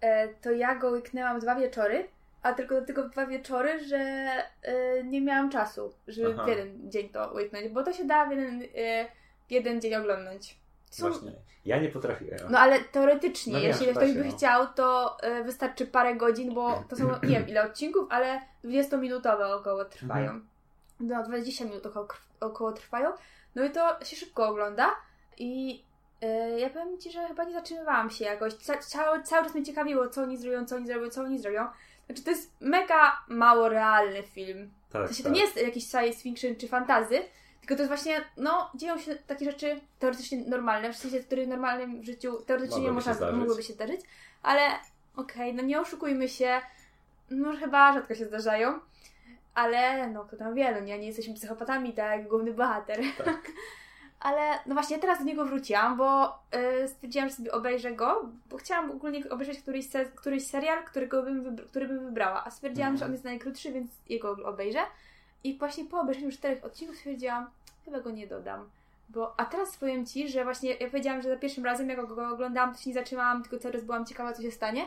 E, 0.00 0.28
to 0.28 0.50
ja 0.52 0.74
go 0.74 0.90
łyknęłam 0.90 1.40
dwa 1.40 1.54
wieczory, 1.54 2.08
a 2.42 2.52
tylko 2.52 2.80
do 2.80 2.86
tego 2.86 3.08
dwa 3.08 3.26
wieczory, 3.26 3.84
że 3.84 3.96
e, 4.62 5.04
nie 5.04 5.20
miałam 5.20 5.50
czasu, 5.50 5.94
żeby 6.08 6.34
Aha. 6.34 6.44
w 6.44 6.48
jeden 6.48 6.90
dzień 6.90 7.08
to 7.08 7.32
łyknąć, 7.34 7.68
bo 7.68 7.82
to 7.82 7.92
się 7.92 8.04
da 8.04 8.26
w 8.26 8.30
jeden, 8.30 8.62
e, 8.62 9.06
w 9.48 9.50
jeden 9.52 9.80
dzień 9.80 9.94
oglądnąć. 9.94 10.61
Są- 10.92 11.10
Właśnie. 11.10 11.32
Ja 11.64 11.78
nie 11.78 11.88
potrafiłem. 11.88 12.38
No 12.50 12.58
ale 12.58 12.80
teoretycznie, 12.80 13.52
No 13.52 13.58
jeśli 13.58 13.86
ktoś 13.86 14.08
się, 14.08 14.14
by 14.14 14.24
no. 14.24 14.36
chciał, 14.36 14.66
to 14.74 15.16
e, 15.22 15.44
wystarczy 15.44 15.86
parę 15.86 16.14
godzin, 16.16 16.54
bo 16.54 16.84
to 16.88 16.96
są 16.96 17.08
nie 17.22 17.28
wiem 17.28 17.48
ile 17.48 17.64
odcinków, 17.66 18.06
ale 18.10 18.40
20-minutowe 18.64 19.52
około 19.54 19.84
trwają. 19.84 20.24
Mhm. 20.24 20.48
No 21.00 21.22
20 21.22 21.64
minut 21.64 21.86
około, 21.86 22.06
około 22.40 22.72
trwają. 22.72 23.10
No 23.54 23.64
i 23.64 23.70
to 23.70 24.04
się 24.04 24.16
szybko 24.16 24.48
ogląda 24.48 24.90
i 25.38 25.84
e, 26.22 26.60
ja 26.60 26.70
powiem 26.70 26.98
Ci, 26.98 27.12
że 27.12 27.28
chyba 27.28 27.44
nie 27.44 27.52
zatrzymywałam 27.52 28.10
się 28.10 28.24
jakoś. 28.24 28.54
Ca 28.54 28.78
cały, 28.78 29.22
cały 29.22 29.44
czas 29.44 29.54
mnie 29.54 29.64
ciekawiło, 29.64 30.08
co 30.08 30.22
oni 30.22 30.36
zrobią, 30.36 30.66
co 30.66 30.76
oni 30.76 30.86
zrobią, 30.86 31.10
co 31.10 31.20
oni 31.22 31.38
zrobią. 31.38 31.66
Znaczy 32.06 32.22
to 32.24 32.30
jest 32.30 32.50
mega 32.60 33.12
mało 33.28 33.68
realny 33.68 34.22
film. 34.22 34.70
Tak, 34.92 35.04
W 35.04 35.06
sensie 35.06 35.22
tak. 35.22 35.32
to 35.32 35.36
nie 35.38 35.44
jest 35.44 35.56
jakiś 35.56 35.86
science 35.86 36.20
fiction 36.22 36.56
czy 36.56 36.68
fantazy, 36.68 37.18
tylko 37.62 37.74
to 37.74 37.82
jest 37.82 37.88
właśnie, 37.88 38.24
no, 38.36 38.70
dzieją 38.74 38.98
się 38.98 39.14
takie 39.14 39.44
rzeczy 39.44 39.80
teoretycznie 39.98 40.38
normalne, 40.46 40.92
w 40.92 40.96
sensie, 40.96 41.20
które 41.20 41.44
w 41.44 41.48
normalnym 41.48 42.04
życiu 42.04 42.42
teoretycznie 42.46 42.76
Mogłyby 42.76 42.94
można, 42.94 43.14
się 43.14 43.36
mogłyby 43.36 43.62
się 43.62 43.72
zdarzyć, 43.72 44.00
ale 44.42 44.60
okej, 45.16 45.54
no 45.54 45.62
nie 45.62 45.80
oszukujmy 45.80 46.28
się, 46.28 46.60
no 47.30 47.56
chyba 47.56 47.92
rzadko 47.92 48.14
się 48.14 48.24
zdarzają, 48.24 48.80
ale 49.54 50.08
no 50.10 50.24
kto 50.24 50.36
tam 50.36 50.54
wie, 50.54 50.72
no 50.72 50.80
nie, 50.80 50.98
nie 50.98 51.06
jesteśmy 51.06 51.34
psychopatami, 51.34 51.92
tak 51.92 52.18
jak 52.18 52.28
główny 52.28 52.52
bohater. 52.52 53.00
Tak. 53.24 53.40
Ale 54.20 54.58
no 54.66 54.74
właśnie 54.74 54.98
teraz 54.98 55.18
do 55.18 55.24
niego 55.24 55.44
wróciłam, 55.44 55.96
bo 55.96 56.38
y, 56.84 56.88
stwierdziłam, 56.88 57.28
że 57.28 57.34
sobie 57.34 57.52
obejrzę 57.52 57.92
go, 57.92 58.28
bo 58.50 58.56
chciałam 58.56 58.90
ogólnie 58.90 59.30
obejrzeć 59.30 59.58
któryś, 59.58 59.88
se, 59.88 60.04
któryś 60.04 60.46
serial, 60.46 60.84
którego 60.84 61.22
bym 61.22 61.44
wybr- 61.44 61.66
który 61.66 61.88
bym 61.88 62.04
wybrała. 62.04 62.44
A 62.44 62.50
stwierdziłam, 62.50 62.92
Mhm. 62.92 62.98
że 62.98 63.04
on 63.06 63.12
jest 63.12 63.24
najkrótszy, 63.24 63.72
więc 63.72 63.90
jego 64.08 64.36
obejrzę. 64.44 64.80
I 65.44 65.58
właśnie 65.58 65.84
po 65.84 66.00
obejrzeniu 66.00 66.32
czterech 66.32 66.64
odcinków 66.64 66.96
stwierdziłam, 66.96 67.50
chyba 67.84 68.00
go 68.00 68.10
nie 68.10 68.26
dodam. 68.26 68.70
Bo, 69.08 69.40
a 69.40 69.44
teraz 69.44 69.76
powiem 69.76 70.06
Ci, 70.06 70.28
że 70.28 70.44
właśnie 70.44 70.74
ja 70.74 70.90
powiedziałam, 70.90 71.22
że 71.22 71.28
za 71.28 71.36
pierwszym 71.36 71.64
razem 71.64 71.88
jak 71.88 72.06
go 72.06 72.28
oglądałam, 72.28 72.74
to 72.74 72.80
się 72.80 72.90
nie 72.90 72.94
zatrzymałam, 72.94 73.42
tylko 73.42 73.72
czas 73.72 73.84
byłam 73.84 74.06
ciekawa, 74.06 74.32
co 74.32 74.42
się 74.42 74.50
stanie. 74.50 74.86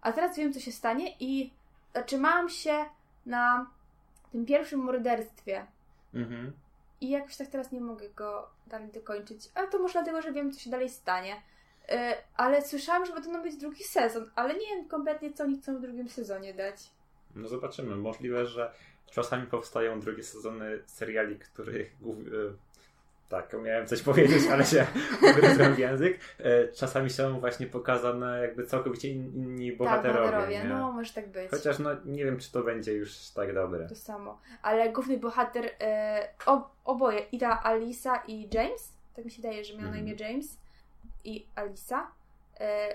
A 0.00 0.12
teraz 0.12 0.36
wiem, 0.36 0.52
co 0.52 0.60
się 0.60 0.72
stanie 0.72 1.16
i 1.20 1.50
zatrzymałam 1.94 2.48
się 2.48 2.84
na 3.26 3.70
tym 4.32 4.46
pierwszym 4.46 4.80
morderstwie. 4.80 5.66
Mhm. 6.14 6.52
I 7.00 7.10
jakoś 7.10 7.36
tak 7.36 7.48
teraz 7.48 7.72
nie 7.72 7.80
mogę 7.80 8.08
go 8.08 8.48
dalej 8.66 8.88
dokończyć. 8.88 9.50
Ale 9.54 9.68
to 9.68 9.78
może 9.78 9.92
dlatego, 9.92 10.22
że 10.22 10.32
wiem, 10.32 10.52
co 10.52 10.60
się 10.60 10.70
dalej 10.70 10.88
stanie. 10.88 11.42
Yy, 11.88 11.96
ale 12.36 12.62
słyszałam, 12.62 13.06
że 13.06 13.12
będą 13.12 13.42
być 13.42 13.56
drugi 13.56 13.84
sezon, 13.84 14.30
ale 14.34 14.54
nie 14.54 14.66
wiem 14.66 14.88
kompletnie, 14.88 15.32
co 15.32 15.44
oni 15.44 15.58
chcą 15.58 15.76
w 15.76 15.80
drugim 15.80 16.08
sezonie 16.08 16.54
dać. 16.54 16.90
No 17.34 17.48
zobaczymy. 17.48 17.96
Możliwe, 17.96 18.46
że 18.46 18.72
czasami 19.10 19.46
powstają 19.46 20.00
drugie 20.00 20.22
sezony 20.22 20.78
seriali, 20.86 21.38
których 21.38 21.96
e, 22.02 22.66
tak, 23.28 23.52
miałem 23.62 23.86
coś 23.86 24.02
powiedzieć, 24.02 24.42
ale 24.52 24.64
się 24.64 24.86
ugryzłem 25.32 25.74
w 25.74 25.78
język. 25.78 26.18
E, 26.38 26.68
Czasami 26.68 27.10
są 27.10 27.40
właśnie 27.40 27.66
pokazane 27.66 28.40
jakby 28.42 28.66
całkowicie 28.66 29.08
in- 29.08 29.32
inni 29.34 29.72
bohaterowie. 29.72 30.18
tak, 30.18 30.30
bohaterowie. 30.30 30.58
nie? 30.58 30.64
No, 30.74 30.92
może 30.92 31.12
tak 31.12 31.28
być. 31.28 31.50
Chociaż 31.50 31.78
no 31.78 31.90
nie 32.04 32.24
wiem, 32.24 32.38
czy 32.38 32.52
to 32.52 32.62
będzie 32.62 32.92
już 32.92 33.30
tak 33.30 33.54
dobre. 33.54 33.88
To 33.88 33.94
samo. 33.94 34.40
Ale 34.62 34.92
główny 34.92 35.18
bohater, 35.18 35.70
e, 35.80 36.28
ob, 36.46 36.68
oboje, 36.84 37.18
i 37.32 37.38
ta 37.38 37.62
Alisa 37.62 38.22
i 38.28 38.48
James, 38.54 38.92
tak 39.16 39.24
mi 39.24 39.30
się 39.30 39.42
daje, 39.42 39.64
że 39.64 39.74
miał 39.78 39.90
na 39.90 39.96
imię 39.98 40.12
Mhm. 40.12 40.30
James 40.30 40.58
i 41.24 41.46
Alisa, 41.54 42.10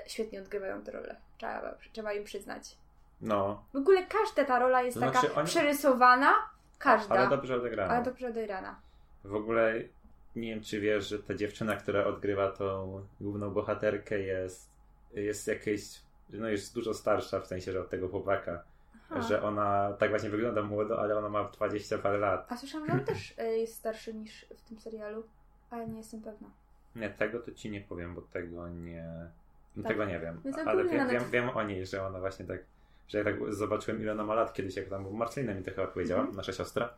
świetnie 0.07 0.39
odgrywają 0.41 0.81
tę 0.81 0.91
rolę. 0.91 1.15
Trzeba, 1.37 1.75
trzeba 1.93 2.13
im 2.13 2.23
przyznać. 2.23 2.77
No, 3.21 3.63
W 3.73 3.75
ogóle 3.75 4.05
każda 4.05 4.45
ta 4.45 4.59
rola 4.59 4.81
jest 4.81 4.99
To 4.99 5.05
taka 5.05 5.19
znaczy 5.19 5.35
oni- 5.35 5.47
przerysowana. 5.47 6.33
Każda. 6.79 7.15
ale 7.15 7.29
dobrze 7.29 7.55
odegrano. 7.55 7.93
ale 7.93 8.03
dobrze 8.05 8.27
odegrana. 8.27 8.79
W 9.23 9.35
ogóle 9.35 9.73
nie 10.35 10.49
wiem, 10.55 10.63
czy 10.63 10.79
wiesz, 10.79 11.09
że 11.09 11.19
ta 11.19 11.33
dziewczyna, 11.35 11.75
która 11.75 12.05
odgrywa 12.05 12.51
tą 12.51 13.01
główną 13.21 13.49
bohaterkę 13.49 14.19
jest, 14.19 14.69
jest 15.13 15.47
jakieś, 15.47 16.01
no 16.29 16.47
jest 16.49 16.75
dużo 16.75 16.93
starsza 16.93 17.39
w 17.39 17.47
sensie, 17.47 17.71
że 17.71 17.81
od 17.81 17.89
tego 17.89 18.07
chłopaka. 18.07 18.63
Aha. 19.11 19.21
Że 19.21 19.43
ona 19.43 19.93
tak 19.99 20.09
właśnie 20.09 20.29
wygląda 20.29 20.61
młodo, 20.63 20.99
ale 21.01 21.17
ona 21.17 21.29
ma 21.29 21.43
20 21.43 21.97
parę 21.97 22.17
lat. 22.17 22.51
A 22.51 22.57
słyszałam, 22.57 22.87
że 22.87 22.93
on 22.93 23.05
też 23.05 23.33
e, 23.37 23.57
jest 23.57 23.75
starszy 23.75 24.13
niż 24.13 24.45
w 24.57 24.61
tym 24.61 24.79
serialu, 24.79 25.23
ale 25.69 25.87
nie 25.87 25.97
jestem 25.97 26.21
pewna. 26.21 26.47
Nie, 26.95 27.09
tego 27.09 27.39
to 27.39 27.51
ci 27.51 27.71
nie 27.71 27.81
powiem, 27.81 28.15
bo 28.15 28.21
tego 28.21 28.67
nie. 28.69 29.05
No 29.75 29.83
Tak. 29.83 29.91
tego 29.91 30.05
nie 30.05 30.19
wiem. 30.19 30.41
Ale 30.65 30.83
wiem, 30.85 31.09
wiem, 31.09 31.23
wiem 31.31 31.49
o 31.49 31.63
niej, 31.63 31.85
że 31.85 32.05
ona 32.07 32.19
właśnie 32.19 32.45
tak. 32.45 32.59
Że 33.11 33.17
ja 33.17 33.23
tak 33.23 33.53
zobaczyłem, 33.53 34.01
ile 34.01 34.11
ona 34.11 34.23
ma 34.23 34.33
lat 34.35 34.53
kiedyś, 34.53 34.75
jak 34.75 34.89
tam 34.89 35.11
Marcelina 35.13 35.53
mi 35.53 35.63
to 35.63 35.71
chyba 35.71 35.87
powiedziała, 35.87 36.19
Mhm. 36.21 36.37
nasza 36.37 36.53
siostra. 36.53 36.93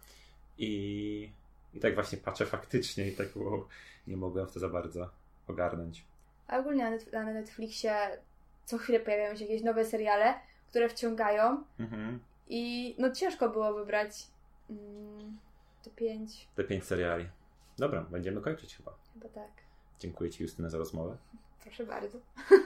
I, 0.57 1.31
I 1.73 1.79
tak 1.79 1.95
właśnie 1.95 2.17
patrzę 2.17 2.45
faktycznie 2.45 3.07
i 3.07 3.15
tak 3.15 3.27
wow, 3.35 3.67
nie 4.07 4.17
mogłem 4.17 4.47
w 4.47 4.51
to 4.51 4.59
za 4.59 4.69
bardzo 4.69 5.09
ogarnąć. 5.47 6.05
A 6.47 6.57
ogólnie 6.57 6.83
na, 6.91 6.97
Netf- 6.97 7.13
na 7.13 7.23
Netflixie 7.23 7.93
co 8.65 8.77
chwilę 8.77 8.99
pojawiają 8.99 9.35
się 9.35 9.45
jakieś 9.45 9.61
nowe 9.63 9.85
seriale, 9.85 10.33
które 10.69 10.89
wciągają 10.89 11.63
Mhm. 11.79 12.19
i 12.47 12.95
no 12.99 13.11
ciężko 13.11 13.49
było 13.49 13.73
wybrać 13.73 14.27
mm, 14.69 15.37
te 15.83 15.89
pięć, 15.89 16.47
Te 16.55 16.63
pięć 16.63 16.83
seriali. 16.85 17.29
Dobra, 17.77 18.01
będziemy 18.01 18.41
kończyć 18.41 18.75
chyba. 18.77 18.93
chyba 19.13 19.29
tak. 19.29 19.51
Dziękuję 19.99 20.29
Ci 20.29 20.43
Justyna 20.43 20.69
za 20.69 20.77
rozmowę. 20.77 21.17
Proszę 21.63 21.85
bardzo. 21.85 22.17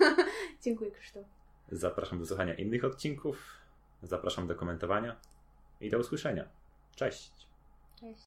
Dziękuję 0.63 0.91
Krzysztof. 0.91 1.25
Zapraszam 1.71 2.19
do 2.19 2.25
słuchania 2.25 2.53
innych 2.53 2.85
odcinków. 2.85 3.57
Zapraszam 4.03 4.47
do 4.47 4.55
komentowania 4.55 5.15
i 5.81 5.89
do 5.89 5.99
usłyszenia. 5.99 6.47
Cześć! 6.95 7.31
Cześć. 7.99 8.15